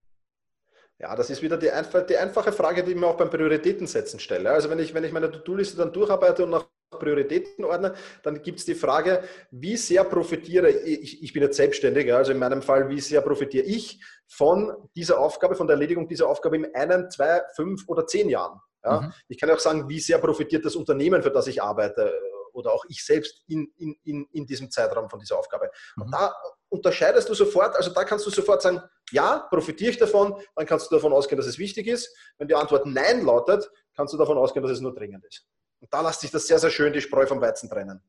[1.00, 1.72] Ja, das ist wieder die,
[2.08, 4.52] die einfache Frage, die ich mir auch beim Prioritätensetzen stelle.
[4.52, 6.68] Also wenn ich, wenn ich meine To-Do-Liste dann durcharbeite und nach
[7.00, 12.32] Prioritätenordner, dann gibt es die Frage, wie sehr profitiere ich, ich bin jetzt selbstständig, also
[12.32, 16.58] in meinem Fall, wie sehr profitiere ich von dieser Aufgabe, von der Erledigung dieser Aufgabe
[16.58, 18.60] in einem, zwei, fünf oder zehn Jahren.
[18.84, 19.02] Ja?
[19.02, 19.14] Mhm.
[19.28, 22.14] Ich kann auch sagen, wie sehr profitiert das Unternehmen, für das ich arbeite
[22.54, 25.70] oder auch ich selbst in, in, in, in diesem Zeitraum von dieser Aufgabe.
[25.96, 26.04] Mhm.
[26.04, 26.34] Und da
[26.70, 30.90] unterscheidest du sofort, also da kannst du sofort sagen, ja, profitiere ich davon, dann kannst
[30.90, 32.16] du davon ausgehen, dass es wichtig ist.
[32.38, 35.46] Wenn die Antwort Nein lautet, kannst du davon ausgehen, dass es nur dringend ist.
[35.84, 38.02] Und da lässt sich das sehr, sehr schön die Spreu vom Weizen trennen.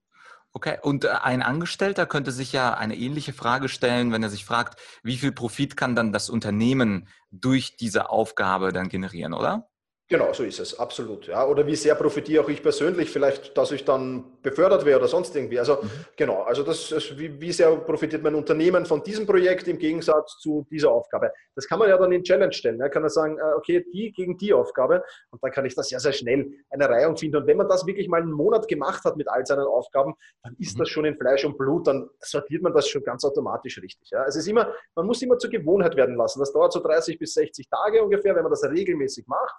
[0.53, 4.45] Okay, und äh, ein Angestellter könnte sich ja eine ähnliche Frage stellen, wenn er sich
[4.45, 9.69] fragt, wie viel Profit kann dann das Unternehmen durch diese Aufgabe dann generieren, oder?
[10.07, 11.29] Genau, so ist es, absolut.
[11.29, 11.47] Ja.
[11.47, 15.35] Oder wie sehr profitiere auch ich persönlich, vielleicht, dass ich dann befördert werde oder sonst
[15.35, 15.59] irgendwie.
[15.59, 15.91] Also mhm.
[16.15, 20.37] genau, also das, das wie, wie, sehr profitiert mein Unternehmen von diesem Projekt im Gegensatz
[20.41, 21.33] zu dieser Aufgabe.
[21.55, 22.77] Das kann man ja dann in Challenge stellen.
[22.77, 22.91] Ne?
[22.91, 26.01] Kann man sagen, äh, okay, die gegen die Aufgabe und dann kann ich das sehr,
[26.01, 27.39] sehr schnell eine Reihung finden.
[27.39, 30.13] Und wenn man das wirklich mal einen Monat gemacht hat mit all seinen Aufgaben,
[30.43, 30.81] dann ist mhm.
[30.81, 34.11] das schon in Fleisch und Blut, dann sortiert man das schon ganz automatisch richtig.
[34.11, 34.27] Ja.
[34.27, 36.41] Es ist immer, man muss immer zur Gewohnheit werden lassen.
[36.41, 39.55] Das dauert so 30 bis 60 Tage ungefähr, wenn man das regelmäßig macht.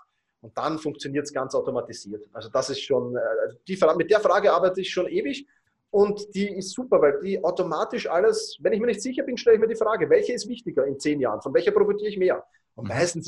[0.45, 2.29] Und dann funktioniert es ganz automatisiert.
[2.31, 3.19] Also das ist schon, äh,
[3.67, 5.47] die, mit der Frage arbeite ich schon ewig
[5.89, 9.55] und die ist super, weil die automatisch alles, wenn ich mir nicht sicher bin, stelle
[9.55, 11.41] ich mir die Frage, welche ist wichtiger in zehn Jahren?
[11.41, 12.43] Von welcher profitiere ich mehr?
[12.75, 12.89] Und mhm.
[12.89, 13.25] meistens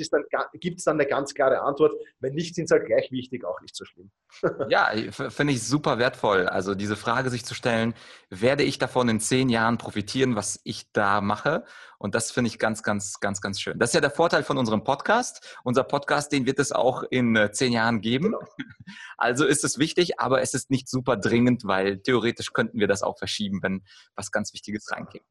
[0.60, 1.94] gibt es dann eine ganz klare Antwort.
[2.20, 4.12] Wenn nicht, sind es halt gleich wichtig, auch nicht so schlimm.
[4.70, 6.48] ja, finde ich super wertvoll.
[6.48, 7.94] Also diese Frage sich zu stellen,
[8.30, 11.64] werde ich davon in zehn Jahren profitieren, was ich da mache?
[11.98, 13.80] Und das finde ich ganz, ganz, ganz, ganz schön.
[13.80, 15.58] Das ist ja der Vorteil von unserem Podcast.
[15.64, 18.26] Unser Podcast, den wird es auch in äh, zehn Jahren geben.
[18.26, 18.42] Genau.
[19.18, 23.04] Also ist es wichtig, aber es ist nicht super dringend, weil theoretisch könnten wir das
[23.04, 23.84] auch verschieben, wenn
[24.16, 25.26] was ganz Wichtiges reinkäme.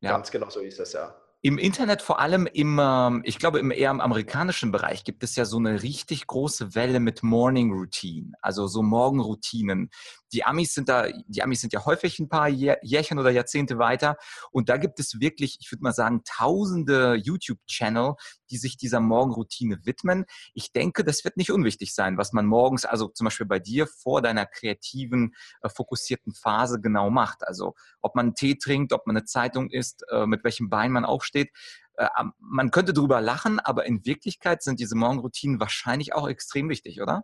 [0.00, 0.12] Ja.
[0.12, 1.16] Ganz genau so ist es, ja.
[1.46, 5.36] Im Internet, vor allem im, ähm, ich glaube, im eher im amerikanischen Bereich gibt es
[5.36, 9.90] ja so eine richtig große Welle mit Morning Routine, also so Morgenroutinen.
[10.32, 14.16] Die Amis sind da, die Amis sind ja häufig ein paar Jährchen oder Jahrzehnte weiter.
[14.52, 18.14] Und da gibt es wirklich, ich würde mal sagen, tausende YouTube-Channel,
[18.50, 20.24] die sich dieser Morgenroutine widmen.
[20.54, 23.86] Ich denke, das wird nicht unwichtig sein, was man morgens, also zum Beispiel bei dir
[23.86, 27.46] vor deiner kreativen, äh, fokussierten Phase genau macht.
[27.46, 30.90] Also ob man einen Tee trinkt, ob man eine Zeitung isst, äh, mit welchem Bein
[30.90, 31.33] man aufsteht.
[31.34, 37.00] Äh, man könnte drüber lachen, aber in Wirklichkeit sind diese Morgenroutinen wahrscheinlich auch extrem wichtig,
[37.00, 37.22] oder?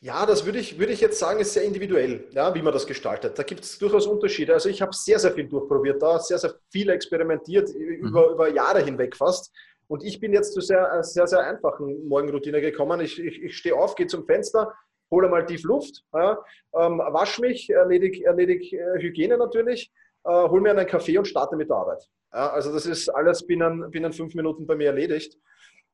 [0.00, 2.86] Ja, das würde ich, würde ich jetzt sagen, ist sehr individuell, ja, wie man das
[2.86, 3.38] gestaltet.
[3.38, 4.52] Da gibt es durchaus Unterschiede.
[4.52, 8.08] Also ich habe sehr, sehr viel durchprobiert, da sehr, sehr viel experimentiert, mhm.
[8.08, 9.52] über, über Jahre hinweg fast.
[9.88, 13.00] Und ich bin jetzt zu sehr, sehr, sehr einfachen Morgenroutine gekommen.
[13.00, 14.72] Ich, ich, ich stehe auf, gehe zum Fenster,
[15.10, 16.38] hole mal tief Luft, ja,
[16.74, 19.92] ähm, wasche mich, erledige erledig, äh, Hygiene natürlich,
[20.26, 22.08] äh, hole mir einen Kaffee und starte mit der Arbeit.
[22.32, 25.38] Ja, also das ist alles binnen, binnen fünf Minuten bei mir erledigt.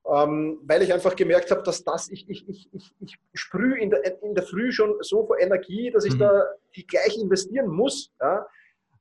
[0.05, 3.91] Ähm, weil ich einfach gemerkt habe, dass das, ich, ich, ich, ich, ich sprühe in
[3.91, 6.19] der, in der Früh schon so vor Energie, dass ich mhm.
[6.19, 8.11] da die gleich investieren muss.
[8.21, 8.47] Ja.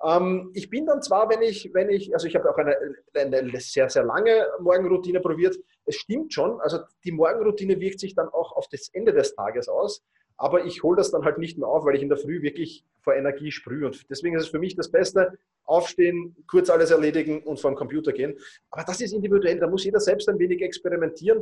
[0.04, 2.76] Ähm, ich bin dann zwar, wenn ich, wenn ich, also ich habe auch eine,
[3.16, 8.28] eine sehr, sehr lange Morgenroutine probiert, es stimmt schon, also die Morgenroutine wirkt sich dann
[8.30, 10.04] auch auf das Ende des Tages aus.
[10.38, 12.84] Aber ich hole das dann halt nicht mehr auf, weil ich in der Früh wirklich
[13.02, 13.86] vor Energie sprühe.
[13.86, 17.78] Und deswegen ist es für mich das Beste, aufstehen, kurz alles erledigen und vor den
[17.78, 18.38] Computer gehen.
[18.72, 21.42] Aber das ist individuell, da muss jeder selbst ein wenig experimentieren.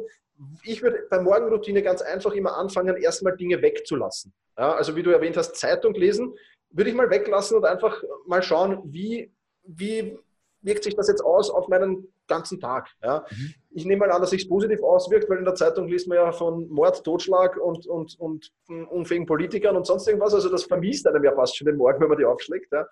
[0.64, 4.34] Ich würde bei Morgenroutine ganz einfach immer anfangen, erstmal Dinge wegzulassen.
[4.58, 6.36] Ja, also wie du erwähnt hast, Zeitung lesen,
[6.70, 9.32] würde ich mal weglassen und einfach mal schauen, wie,
[9.64, 10.18] wie
[10.62, 12.90] wirkt sich das jetzt aus auf meinen ganzen Tag.
[13.04, 13.26] Ja.
[13.30, 13.54] Mhm.
[13.72, 16.32] Ich nehme mal an, dass sich positiv auswirkt, weil in der Zeitung liest man ja
[16.32, 20.34] von Mord, Totschlag und, und, und unfähigen Politikern und sonst irgendwas.
[20.34, 22.72] Also das vermisst einem ja fast schon den Morgen, wenn man die aufschlägt.
[22.72, 22.88] Ja.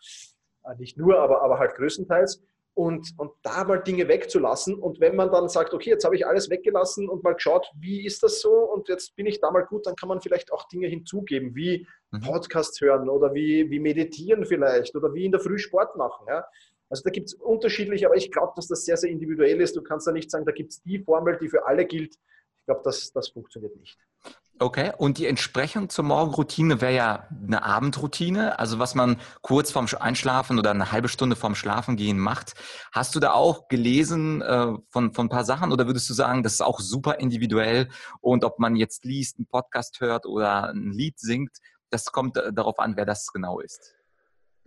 [0.64, 2.42] Äh, nicht nur, aber, aber halt größtenteils.
[2.74, 4.76] Und, und da mal Dinge wegzulassen.
[4.76, 8.06] Und wenn man dann sagt, okay, jetzt habe ich alles weggelassen und mal geschaut, wie
[8.06, 10.68] ist das so und jetzt bin ich da mal gut, dann kann man vielleicht auch
[10.68, 12.20] Dinge hinzugeben, wie mhm.
[12.22, 16.28] Podcasts hören oder wie, wie meditieren vielleicht oder wie in der Früh Sport machen.
[16.30, 16.46] Ja.
[16.90, 19.76] Also da gibt es unterschiedliche, aber ich glaube, dass das sehr, sehr individuell ist.
[19.76, 22.16] Du kannst da nicht sagen, da gibt es die Formel, die für alle gilt.
[22.58, 23.98] Ich glaube, das, das funktioniert nicht.
[24.60, 29.86] Okay, und die Entsprechung zur Morgenroutine wäre ja eine Abendroutine, also was man kurz vorm
[30.00, 32.54] Einschlafen oder eine halbe Stunde vorm Schlafengehen macht.
[32.92, 36.42] Hast du da auch gelesen äh, von, von ein paar Sachen oder würdest du sagen,
[36.42, 40.92] das ist auch super individuell und ob man jetzt liest, einen Podcast hört oder ein
[40.92, 41.56] Lied singt,
[41.92, 43.97] das kommt äh, darauf an, wer das genau ist?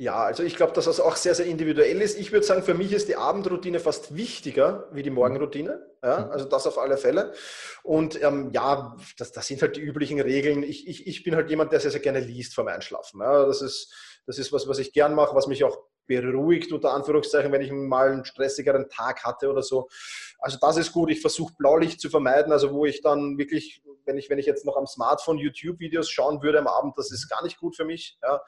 [0.01, 2.19] Ja, also ich glaube, dass das auch sehr, sehr individuell ist.
[2.19, 5.87] Ich würde sagen, für mich ist die Abendroutine fast wichtiger wie die Morgenroutine.
[6.03, 6.31] Ja, mhm.
[6.31, 7.35] also das auf alle Fälle.
[7.83, 10.63] Und ähm, ja, das, das sind halt die üblichen Regeln.
[10.63, 13.21] Ich, ich, ich bin halt jemand, der sehr, sehr gerne liest vorm Einschlafen.
[13.21, 13.93] Ja, das, ist,
[14.25, 17.71] das ist was, was ich gern mache, was mich auch beruhigt, unter Anführungszeichen, wenn ich
[17.71, 19.91] mal einen stressigeren Tag hatte oder so.
[20.39, 21.11] Also das ist gut.
[21.11, 24.65] Ich versuche Blaulicht zu vermeiden, also wo ich dann wirklich, wenn ich, wenn ich jetzt
[24.65, 28.17] noch am Smartphone YouTube-Videos schauen würde am Abend, das ist gar nicht gut für mich.
[28.23, 28.41] Ja.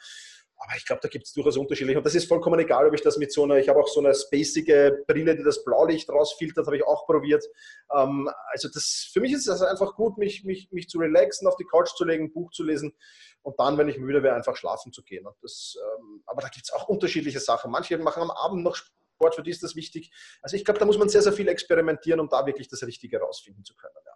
[0.64, 1.98] Aber ich glaube, da gibt es durchaus unterschiedliche.
[1.98, 3.98] Und das ist vollkommen egal, ob ich das mit so einer, ich habe auch so
[3.98, 7.44] eine spacige Brille, die das Blaulicht rausfiltert, habe ich auch probiert.
[7.92, 11.48] Ähm, also das, für mich ist es also einfach gut, mich, mich, mich zu relaxen,
[11.48, 12.94] auf die Couch zu legen, ein Buch zu lesen
[13.42, 15.26] und dann, wenn ich müde wäre, einfach schlafen zu gehen.
[15.42, 17.72] Das, ähm, aber da gibt es auch unterschiedliche Sachen.
[17.72, 20.12] Manche machen am Abend noch Sport, für die ist das wichtig.
[20.42, 23.18] Also ich glaube, da muss man sehr, sehr viel experimentieren, um da wirklich das Richtige
[23.18, 23.94] rausfinden zu können.
[24.06, 24.12] Ja.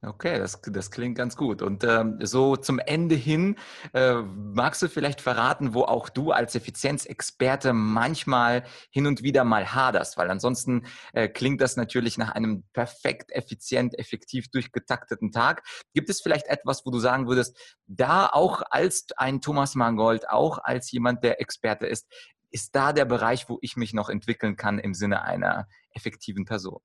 [0.00, 1.60] Okay, das, das klingt ganz gut.
[1.60, 3.56] Und ähm, so zum Ende hin,
[3.92, 9.74] äh, magst du vielleicht verraten, wo auch du als Effizienzexperte manchmal hin und wieder mal
[9.74, 10.16] haderst?
[10.16, 15.64] Weil ansonsten äh, klingt das natürlich nach einem perfekt, effizient, effektiv durchgetakteten Tag.
[15.94, 17.58] Gibt es vielleicht etwas, wo du sagen würdest,
[17.88, 22.06] da auch als ein Thomas Mangold, auch als jemand, der Experte ist,
[22.50, 26.80] ist da der Bereich, wo ich mich noch entwickeln kann im Sinne einer effektiven Person?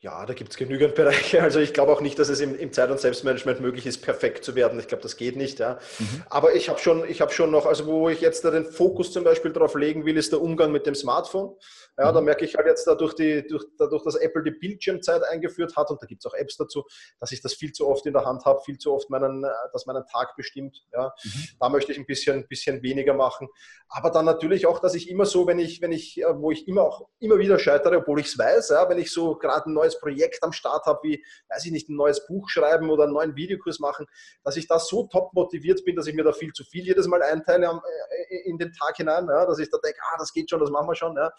[0.00, 1.42] Ja, da gibt es genügend Bereiche.
[1.48, 4.44] Also ich glaube auch nicht, dass es im, im Zeit- und Selbstmanagement möglich ist, perfekt
[4.44, 4.78] zu werden.
[4.78, 5.58] Ich glaube, das geht nicht.
[5.58, 5.78] Ja.
[5.98, 6.22] Mhm.
[6.30, 9.24] Aber ich habe schon, hab schon noch, also wo ich jetzt da den Fokus zum
[9.24, 11.56] Beispiel darauf legen will, ist der Umgang mit dem Smartphone.
[11.96, 12.26] Ja, da mhm.
[12.26, 16.00] merke ich halt jetzt dadurch, die, durch, dadurch, dass Apple die Bildschirmzeit eingeführt hat und
[16.00, 16.84] da gibt es auch Apps dazu,
[17.18, 19.48] dass ich das viel zu oft in der Hand habe, viel zu oft meinen, äh,
[19.72, 20.86] dass meinen Tag bestimmt.
[20.92, 21.12] Ja.
[21.24, 21.44] Mhm.
[21.58, 23.48] Da möchte ich ein bisschen, bisschen weniger machen.
[23.88, 26.68] Aber dann natürlich auch, dass ich immer so, wenn ich, wenn ich, äh, wo ich
[26.68, 29.72] immer auch immer wieder scheitere, obwohl ich es weiß, ja, wenn ich so gerade ein
[29.72, 33.12] neues Projekt am Start habe, wie, weiß ich nicht, ein neues Buch schreiben oder einen
[33.12, 34.06] neuen Videokurs machen,
[34.42, 37.06] dass ich da so top motiviert bin, dass ich mir da viel zu viel jedes
[37.06, 40.50] Mal einteile äh, in den Tag hinein, ja, dass ich da denke, ah, das geht
[40.50, 41.16] schon, das machen wir schon.
[41.16, 41.30] Ja.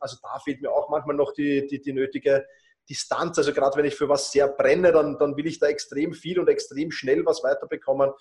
[0.00, 2.44] Also da fehlt mir auch manchmal noch die, die, die nötige
[2.88, 3.38] Distanz.
[3.38, 6.38] Also gerade wenn ich für was sehr brenne, dann, dann will ich da extrem viel
[6.38, 8.12] und extrem schnell was weiterbekommen.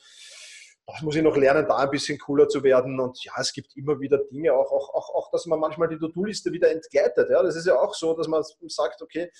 [0.87, 2.99] Das muss ich noch lernen, da ein bisschen cooler zu werden.
[2.99, 5.97] Und ja, es gibt immer wieder Dinge, auch, auch, auch, auch dass man manchmal die
[5.97, 7.29] To-Do-Liste wieder entgleitet.
[7.29, 9.31] Ja, das ist ja auch so, dass man sagt, okay,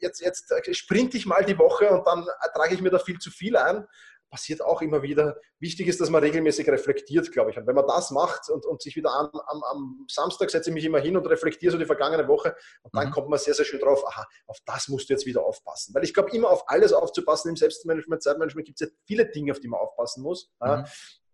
[0.00, 3.30] jetzt, jetzt sprinte ich mal die Woche und dann trage ich mir da viel zu
[3.30, 3.86] viel ein
[4.28, 5.36] passiert auch immer wieder.
[5.58, 7.58] Wichtig ist, dass man regelmäßig reflektiert, glaube ich.
[7.58, 10.74] Und wenn man das macht und, und sich wieder an, am, am, Samstag setze ich
[10.74, 13.12] mich immer hin und reflektiere so die vergangene Woche und dann mhm.
[13.12, 15.94] kommt man sehr, sehr schön drauf, aha, auf das musst du jetzt wieder aufpassen.
[15.94, 19.52] Weil ich glaube, immer auf alles aufzupassen im Selbstmanagement, Zeitmanagement gibt es ja viele Dinge,
[19.52, 20.50] auf die man aufpassen muss.
[20.60, 20.84] Mhm.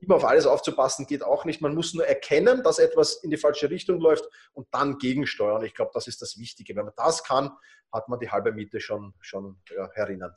[0.04, 1.62] Immer auf alles aufzupassen geht auch nicht.
[1.62, 5.64] Man muss nur erkennen, dass etwas in die falsche Richtung läuft und dann gegensteuern.
[5.64, 6.76] Ich glaube, das ist das Wichtige.
[6.76, 7.50] Wenn man das kann,
[7.90, 10.30] hat man die halbe Miete schon, schon ja, herinnen.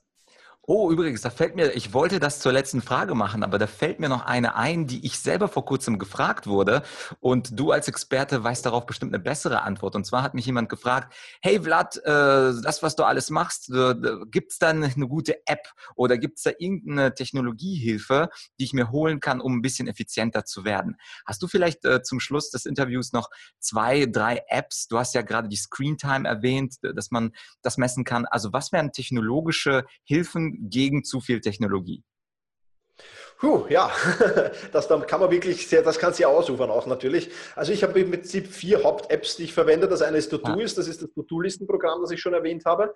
[0.69, 4.01] Oh, übrigens, da fällt mir, ich wollte das zur letzten Frage machen, aber da fällt
[4.01, 6.84] mir noch eine ein, die ich selber vor kurzem gefragt wurde.
[7.21, 9.95] Und du als Experte weißt darauf bestimmt eine bessere Antwort.
[9.95, 12.10] Und zwar hat mich jemand gefragt, hey Vlad, äh,
[12.62, 13.95] das, was du alles machst, äh,
[14.30, 18.27] gibt es da eine gute App oder gibt es da irgendeine Technologiehilfe,
[18.60, 20.97] die ich mir holen kann, um ein bisschen effizienter zu werden?
[21.25, 24.89] Hast du vielleicht äh, zum Schluss des Interviews noch zwei, drei Apps?
[24.89, 28.25] Du hast ja gerade die Screentime erwähnt, dass man das messen kann.
[28.25, 32.04] Also was wären technologische Hilfen, gegen zu viel Technologie?
[33.39, 33.91] Puh, ja,
[34.72, 37.30] das kann man wirklich sehr, das kann sehr ausufern auch natürlich.
[37.56, 39.88] Also ich habe im Prinzip vier Haupt-Apps, die ich verwende.
[39.88, 40.82] Das eine ist Todoist, ah.
[40.82, 42.96] das ist das To-Do-Listenprogramm, das ich schon erwähnt habe.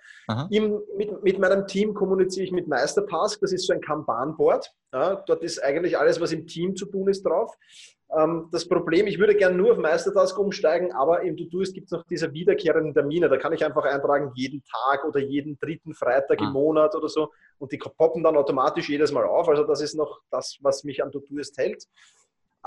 [0.50, 4.74] Im, mit, mit meinem Team kommuniziere ich mit Meistertask, das ist so ein Kanban-Board.
[4.94, 7.56] Ja, dort ist eigentlich alles, was im Team zu tun ist, drauf.
[8.18, 11.92] Ähm, das Problem, ich würde gerne nur auf Meistertask umsteigen, aber im To-Doist gibt es
[11.92, 13.30] noch diese wiederkehrenden Termine.
[13.30, 16.52] Da kann ich einfach eintragen, jeden Tag oder jeden dritten Freitag im ah.
[16.52, 17.32] Monat oder so.
[17.58, 19.48] Und die poppen dann automatisch jedes Mal auf.
[19.48, 21.88] Also das ist noch das, was mich an To-Doist hält.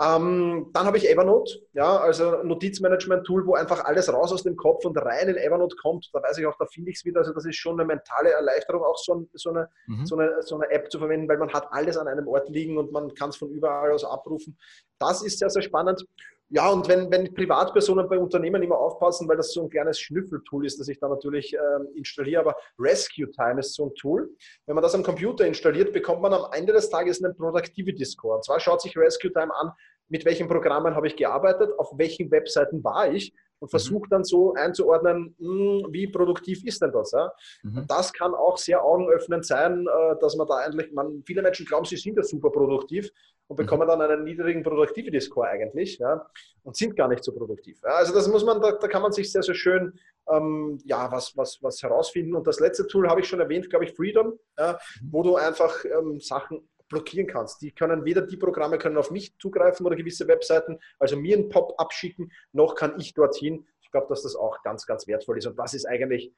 [0.01, 4.85] Ähm, dann habe ich Evernote, ja, also Notizmanagement-Tool, wo einfach alles raus aus dem Kopf
[4.85, 6.11] und rein in Evernote kommt.
[6.13, 7.21] Da weiß ich auch, da finde ich es wieder.
[7.21, 10.05] Also das ist schon eine mentale Erleichterung, auch so, ein, so, eine, mhm.
[10.05, 12.77] so, eine, so eine App zu verwenden, weil man hat alles an einem Ort liegen
[12.77, 14.59] und man kann es von überall aus abrufen.
[14.99, 16.05] Das ist sehr, sehr spannend.
[16.51, 20.67] Ja, und wenn, wenn Privatpersonen bei Unternehmen immer aufpassen, weil das so ein kleines Schnüffeltool
[20.67, 24.31] ist, das ich da natürlich ähm, installiere, aber Rescue Time ist so ein Tool.
[24.67, 28.37] Wenn man das am Computer installiert, bekommt man am Ende des Tages einen Productivity Score.
[28.37, 29.73] Und zwar schaut sich Rescue Time an,
[30.09, 33.79] mit welchen Programmen habe ich gearbeitet, auf welchen Webseiten war ich und mhm.
[33.79, 37.13] versucht dann so einzuordnen, hm, wie produktiv ist denn das?
[37.13, 37.33] Ja?
[37.63, 37.87] Mhm.
[37.89, 41.87] Das kann auch sehr augenöffnend sein, äh, dass man da eigentlich, man, viele Menschen glauben,
[41.87, 43.11] sie sind ja super produktiv
[43.47, 43.89] und bekommen mhm.
[43.89, 46.27] dann einen niedrigen Productivity Score eigentlich ja,
[46.63, 47.81] und sind gar nicht so produktiv.
[47.83, 47.95] Ja?
[47.95, 49.99] Also das muss man, da, da, kann man sich sehr, sehr schön
[50.31, 52.35] ähm, ja, was, was, was herausfinden.
[52.35, 54.79] Und das letzte Tool habe ich schon erwähnt, glaube ich, Freedom, ja,
[55.11, 57.61] wo du einfach ähm, Sachen blockieren kannst.
[57.61, 61.49] Die können weder die Programme können auf mich zugreifen oder gewisse Webseiten, also mir einen
[61.49, 63.67] Pop abschicken, noch kann ich dorthin.
[63.83, 65.47] Ich glaube, dass das auch ganz, ganz wertvoll ist.
[65.47, 66.33] Und das ist eigentlich,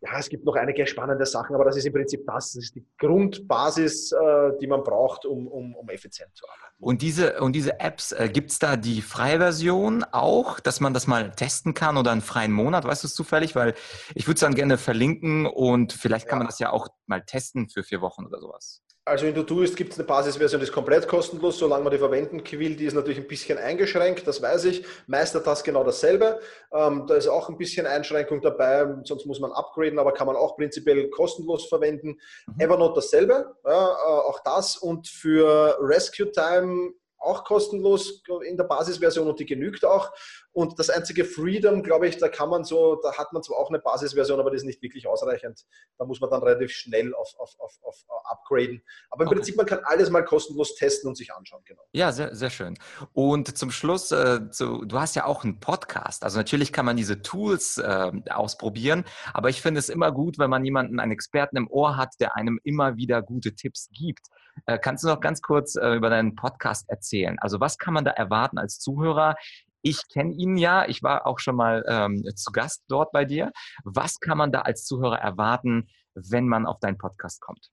[0.00, 2.52] ja, es gibt noch einige spannende Sachen, aber das ist im Prinzip das.
[2.52, 6.76] Das ist die Grundbasis, äh, die man braucht, um, um, um effizient zu arbeiten.
[6.80, 10.94] Und diese, und diese Apps, äh, gibt es da die freie Version auch, dass man
[10.94, 12.84] das mal testen kann oder einen freien Monat?
[12.84, 13.56] Weißt du es zufällig?
[13.56, 13.74] Weil
[14.14, 16.44] ich würde es dann gerne verlinken und vielleicht kann ja.
[16.44, 18.82] man das ja auch mal testen für vier Wochen oder sowas.
[19.08, 22.42] Also in Todoist gibt es eine Basisversion, die ist komplett kostenlos, solange man die verwenden
[22.44, 22.76] will.
[22.76, 24.84] Die ist natürlich ein bisschen eingeschränkt, das weiß ich.
[25.06, 26.40] Meistertask genau dasselbe.
[26.72, 30.36] Ähm, da ist auch ein bisschen Einschränkung dabei, sonst muss man upgraden, aber kann man
[30.36, 32.18] auch prinzipiell kostenlos verwenden.
[32.46, 32.60] Mhm.
[32.60, 34.76] Evernote dasselbe, ja, äh, auch das.
[34.76, 40.12] Und für Rescue Time auch kostenlos in der Basisversion und die genügt auch.
[40.52, 43.68] Und das einzige Freedom, glaube ich, da kann man so, da hat man zwar auch
[43.68, 45.64] eine Basisversion, aber die ist nicht wirklich ausreichend.
[45.98, 48.82] Da muss man dann relativ schnell auf, auf, auf, auf upgraden.
[49.10, 49.36] Aber im okay.
[49.36, 51.82] Prinzip, man kann alles mal kostenlos testen und sich anschauen, genau.
[51.92, 52.78] Ja, sehr, sehr schön.
[53.12, 56.24] Und zum Schluss, äh, so, du hast ja auch einen Podcast.
[56.24, 60.50] Also natürlich kann man diese Tools äh, ausprobieren, aber ich finde es immer gut, wenn
[60.50, 64.26] man jemanden, einen Experten im Ohr hat, der einem immer wieder gute Tipps gibt.
[64.66, 67.38] Äh, kannst du noch ganz kurz äh, über deinen Podcast erzählen?
[67.38, 69.36] Also was kann man da erwarten als Zuhörer?
[69.82, 73.52] Ich kenne ihn ja, ich war auch schon mal ähm, zu Gast dort bei dir.
[73.84, 77.70] Was kann man da als Zuhörer erwarten, wenn man auf deinen Podcast kommt?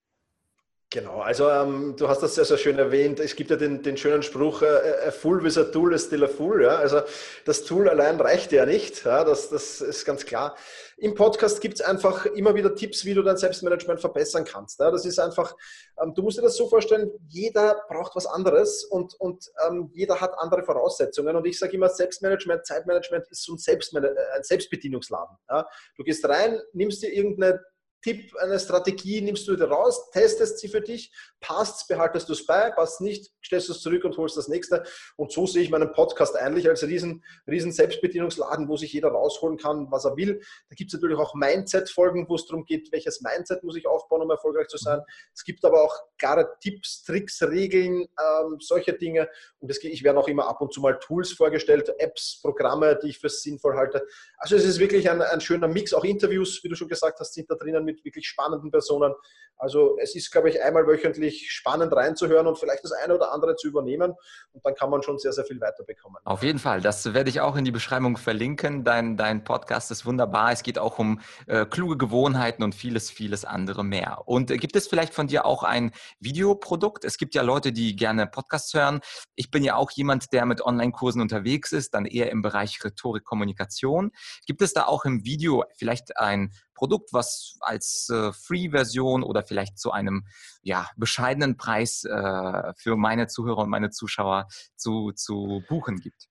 [0.96, 3.20] Genau, also ähm, du hast das sehr, sehr schön erwähnt.
[3.20, 6.24] Es gibt ja den, den schönen Spruch, äh, a fool with a tool is still
[6.24, 6.64] a fool.
[6.64, 6.78] Ja?
[6.78, 7.02] Also
[7.44, 9.26] das Tool allein reicht ja nicht, ja?
[9.26, 10.56] Das, das ist ganz klar.
[10.96, 14.80] Im Podcast gibt es einfach immer wieder Tipps, wie du dein Selbstmanagement verbessern kannst.
[14.80, 14.90] Ja?
[14.90, 15.54] Das ist einfach,
[16.02, 20.22] ähm, du musst dir das so vorstellen, jeder braucht was anderes und, und ähm, jeder
[20.22, 21.36] hat andere Voraussetzungen.
[21.36, 25.36] Und ich sage immer, Selbstmanagement, Zeitmanagement ist so ein, Selbstman äh, ein Selbstbedienungsladen.
[25.50, 25.68] Ja?
[25.98, 27.60] Du gehst rein, nimmst dir irgendeine
[28.06, 32.46] Tipp, eine Strategie nimmst du wieder raus, testest sie für dich, passt, behaltest du es
[32.46, 34.84] bei, passt nicht, stellst du es zurück und holst das nächste.
[35.15, 39.58] Und so sehe ich meinen Podcast eigentlich als riesen, riesen Selbstbedienungsladen, wo sich jeder rausholen
[39.58, 40.39] kann, was er will.
[40.70, 44.22] Da gibt es natürlich auch Mindset-Folgen, wo es darum geht, welches Mindset muss ich aufbauen,
[44.22, 45.02] um erfolgreich zu sein.
[45.34, 49.28] Es gibt aber auch klare Tipps, Tricks, Regeln, ähm, solche Dinge.
[49.58, 53.10] Und das, ich werde auch immer ab und zu mal Tools vorgestellt, Apps, Programme, die
[53.10, 54.06] ich für sinnvoll halte.
[54.38, 57.34] Also es ist wirklich ein, ein schöner Mix, auch Interviews, wie du schon gesagt hast,
[57.34, 59.14] sind da drinnen mit mit wirklich spannenden Personen.
[59.58, 63.56] Also es ist, glaube ich, einmal wöchentlich spannend reinzuhören und vielleicht das eine oder andere
[63.56, 64.14] zu übernehmen.
[64.52, 66.18] Und dann kann man schon sehr, sehr viel weiterbekommen.
[66.26, 66.82] Auf jeden Fall.
[66.82, 68.84] Das werde ich auch in die Beschreibung verlinken.
[68.84, 70.52] Dein, dein Podcast ist wunderbar.
[70.52, 74.24] Es geht auch um äh, kluge Gewohnheiten und vieles, vieles andere mehr.
[74.26, 77.06] Und äh, gibt es vielleicht von dir auch ein Videoprodukt?
[77.06, 79.00] Es gibt ja Leute, die gerne Podcasts hören.
[79.36, 83.24] Ich bin ja auch jemand, der mit Online-Kursen unterwegs ist, dann eher im Bereich Rhetorik,
[83.24, 84.12] Kommunikation.
[84.46, 89.80] Gibt es da auch im Video vielleicht ein Produkt, was als äh, Free-Version oder vielleicht
[89.80, 90.28] zu einem
[90.62, 96.28] ja, bescheidenen Preis äh, für meine Zuhörer und meine Zuschauer zu, zu buchen gibt?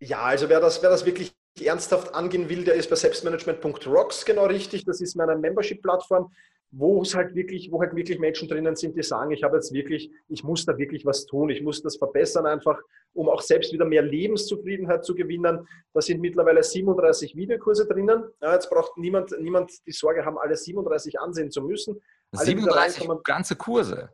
[0.00, 4.46] Ja, also wer das, wer das wirklich ernsthaft angehen will, der ist bei selbstmanagement.rocks genau
[4.46, 4.84] richtig.
[4.84, 6.32] Das ist meine Membership-Plattform
[6.70, 9.72] wo es halt wirklich, wo halt wirklich Menschen drinnen sind, die sagen, ich habe jetzt
[9.72, 12.78] wirklich, ich muss da wirklich was tun, ich muss das verbessern einfach,
[13.14, 15.66] um auch selbst wieder mehr Lebenszufriedenheit zu gewinnen.
[15.94, 18.24] Da sind mittlerweile 37 Videokurse drinnen.
[18.42, 22.00] Ja, jetzt braucht niemand, niemand die Sorge haben, alle 37 ansehen zu müssen.
[22.32, 24.10] Alle 37 ganze Kurse?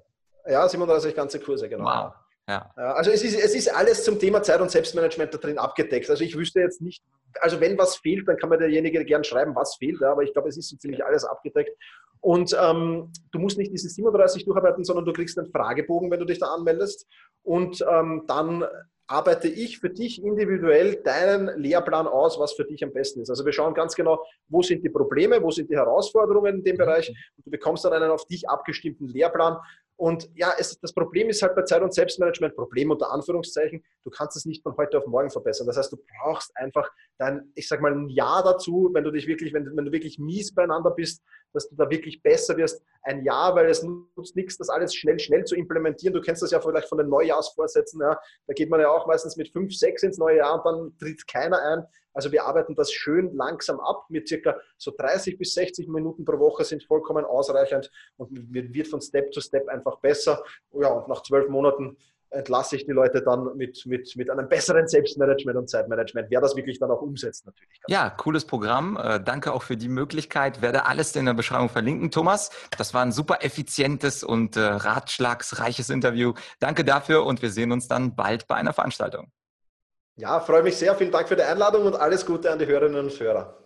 [0.47, 1.85] Ja, 37 ganze Kurse, genau.
[1.85, 2.13] Wow.
[2.49, 2.71] Ja.
[2.77, 6.11] Also es ist, es ist alles zum Thema Zeit- und Selbstmanagement da drin abgedeckt.
[6.11, 7.03] Also ich wüsste jetzt nicht,
[7.41, 10.49] also wenn was fehlt, dann kann mir derjenige gern schreiben, was fehlt, aber ich glaube,
[10.49, 11.71] es ist so ziemlich alles abgedeckt.
[12.23, 16.25] Und ähm, du musst nicht diese 37 durcharbeiten, sondern du kriegst einen Fragebogen, wenn du
[16.25, 17.07] dich da anmeldest.
[17.43, 18.65] Und ähm, dann
[19.09, 23.29] arbeite ich für dich individuell deinen Lehrplan aus, was für dich am besten ist.
[23.29, 26.77] Also wir schauen ganz genau, wo sind die Probleme, wo sind die Herausforderungen in dem
[26.77, 27.09] Bereich.
[27.09, 29.59] Und du bekommst dann einen auf dich abgestimmten Lehrplan,
[29.97, 34.11] und ja, es, das Problem ist halt bei Zeit- und Selbstmanagement, Problem unter Anführungszeichen, du
[34.11, 35.67] kannst es nicht von heute auf morgen verbessern.
[35.67, 39.27] Das heißt, du brauchst einfach dein, ich sag mal, ein Jahr dazu, wenn du dich
[39.27, 42.83] wirklich, wenn, wenn du wirklich mies beieinander bist, dass du da wirklich besser wirst.
[43.03, 46.15] Ein Jahr, weil es nutzt nichts, das alles schnell, schnell zu implementieren.
[46.15, 48.19] Du kennst das ja vielleicht von den Neujahrsvorsätzen, ja.
[48.47, 51.27] Da geht man ja auch meistens mit fünf, sechs ins neue Jahr und dann tritt
[51.29, 51.85] keiner ein.
[52.15, 56.39] Also wir arbeiten das schön langsam ab mit circa so 30 bis 60 Minuten pro
[56.39, 60.43] Woche sind vollkommen ausreichend und wird von Step zu Step einfach besser.
[60.73, 61.97] Ja, und nach zwölf Monaten
[62.33, 66.57] entlasse ich die Leute dann mit, mit, mit einem besseren Selbstmanagement und Zeitmanagement, wer das
[66.57, 67.79] wirklich dann auch umsetzt natürlich.
[67.89, 68.97] Ja, cooles Programm.
[68.97, 70.63] Äh, danke auch für die Möglichkeit.
[70.63, 72.11] Werde alles in der Beschreibung verlinken.
[72.11, 76.33] Thomas, das war ein super effizientes und äh, ratschlagsreiches Interview.
[76.59, 79.31] Danke dafür und wir sehen uns dann bald bei einer Veranstaltung.
[80.17, 80.95] Ja, freue mich sehr.
[80.95, 83.62] Vielen Dank für die Einladung und alles Gute an die Hörerinnen und Hörer.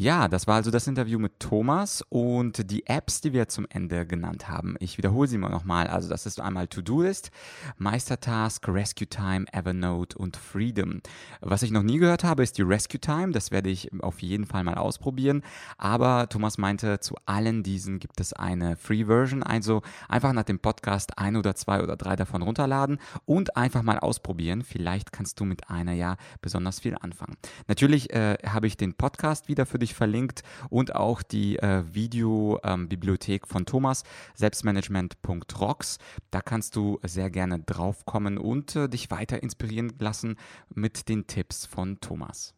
[0.00, 4.06] Ja, das war also das Interview mit Thomas und die Apps, die wir zum Ende
[4.06, 4.76] genannt haben.
[4.80, 5.88] Ich wiederhole sie mal nochmal.
[5.88, 7.30] Also das ist einmal To-Do-List,
[7.76, 11.02] Meistertask, Rescue Time, Evernote und Freedom.
[11.42, 13.32] Was ich noch nie gehört habe, ist die Rescue Time.
[13.32, 15.42] Das werde ich auf jeden Fall mal ausprobieren.
[15.76, 19.42] Aber Thomas meinte, zu allen diesen gibt es eine Free-Version.
[19.42, 23.98] Also einfach nach dem Podcast ein oder zwei oder drei davon runterladen und einfach mal
[23.98, 24.62] ausprobieren.
[24.62, 27.36] Vielleicht kannst du mit einer ja besonders viel anfangen.
[27.68, 31.82] Natürlich äh, habe ich den Podcast wieder für dich natürlich verlinkt und auch die äh,
[31.92, 35.98] Videobibliothek ähm, von Thomas, selbstmanagement.rocks.
[36.30, 40.36] Da kannst du sehr gerne draufkommen und äh, dich weiter inspirieren lassen
[40.74, 42.54] mit den Tipps von Thomas.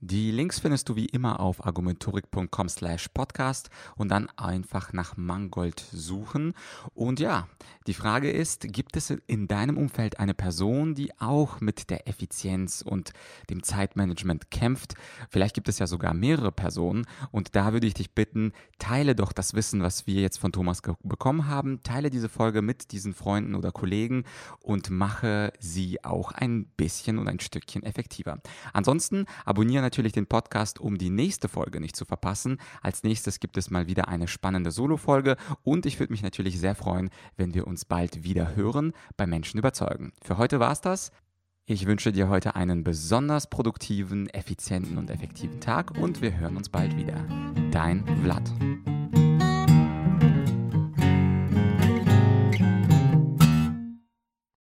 [0.00, 5.80] Die Links findest du wie immer auf argumentorik.com slash podcast und dann einfach nach Mangold
[5.90, 6.52] suchen.
[6.92, 7.48] Und ja,
[7.86, 12.82] die Frage ist, gibt es in deinem Umfeld eine Person, die auch mit der Effizienz
[12.82, 13.14] und
[13.48, 14.96] dem Zeitmanagement kämpft?
[15.30, 19.32] Vielleicht gibt es ja sogar mehrere Personen und da würde ich dich bitten, teile doch
[19.32, 23.54] das Wissen, was wir jetzt von Thomas bekommen haben, teile diese Folge mit diesen Freunden
[23.54, 24.24] oder Kollegen
[24.60, 28.42] und mache sie auch ein bisschen und ein Stückchen effektiver.
[28.74, 32.58] Ansonsten abonniere natürlich den Podcast, um die nächste Folge nicht zu verpassen.
[32.82, 36.74] Als nächstes gibt es mal wieder eine spannende Solo-Folge und ich würde mich natürlich sehr
[36.74, 40.12] freuen, wenn wir uns bald wieder hören bei Menschen überzeugen.
[40.22, 41.12] Für heute war es das.
[41.66, 46.68] Ich wünsche dir heute einen besonders produktiven, effizienten und effektiven Tag und wir hören uns
[46.68, 47.24] bald wieder.
[47.70, 49.25] Dein Vlad.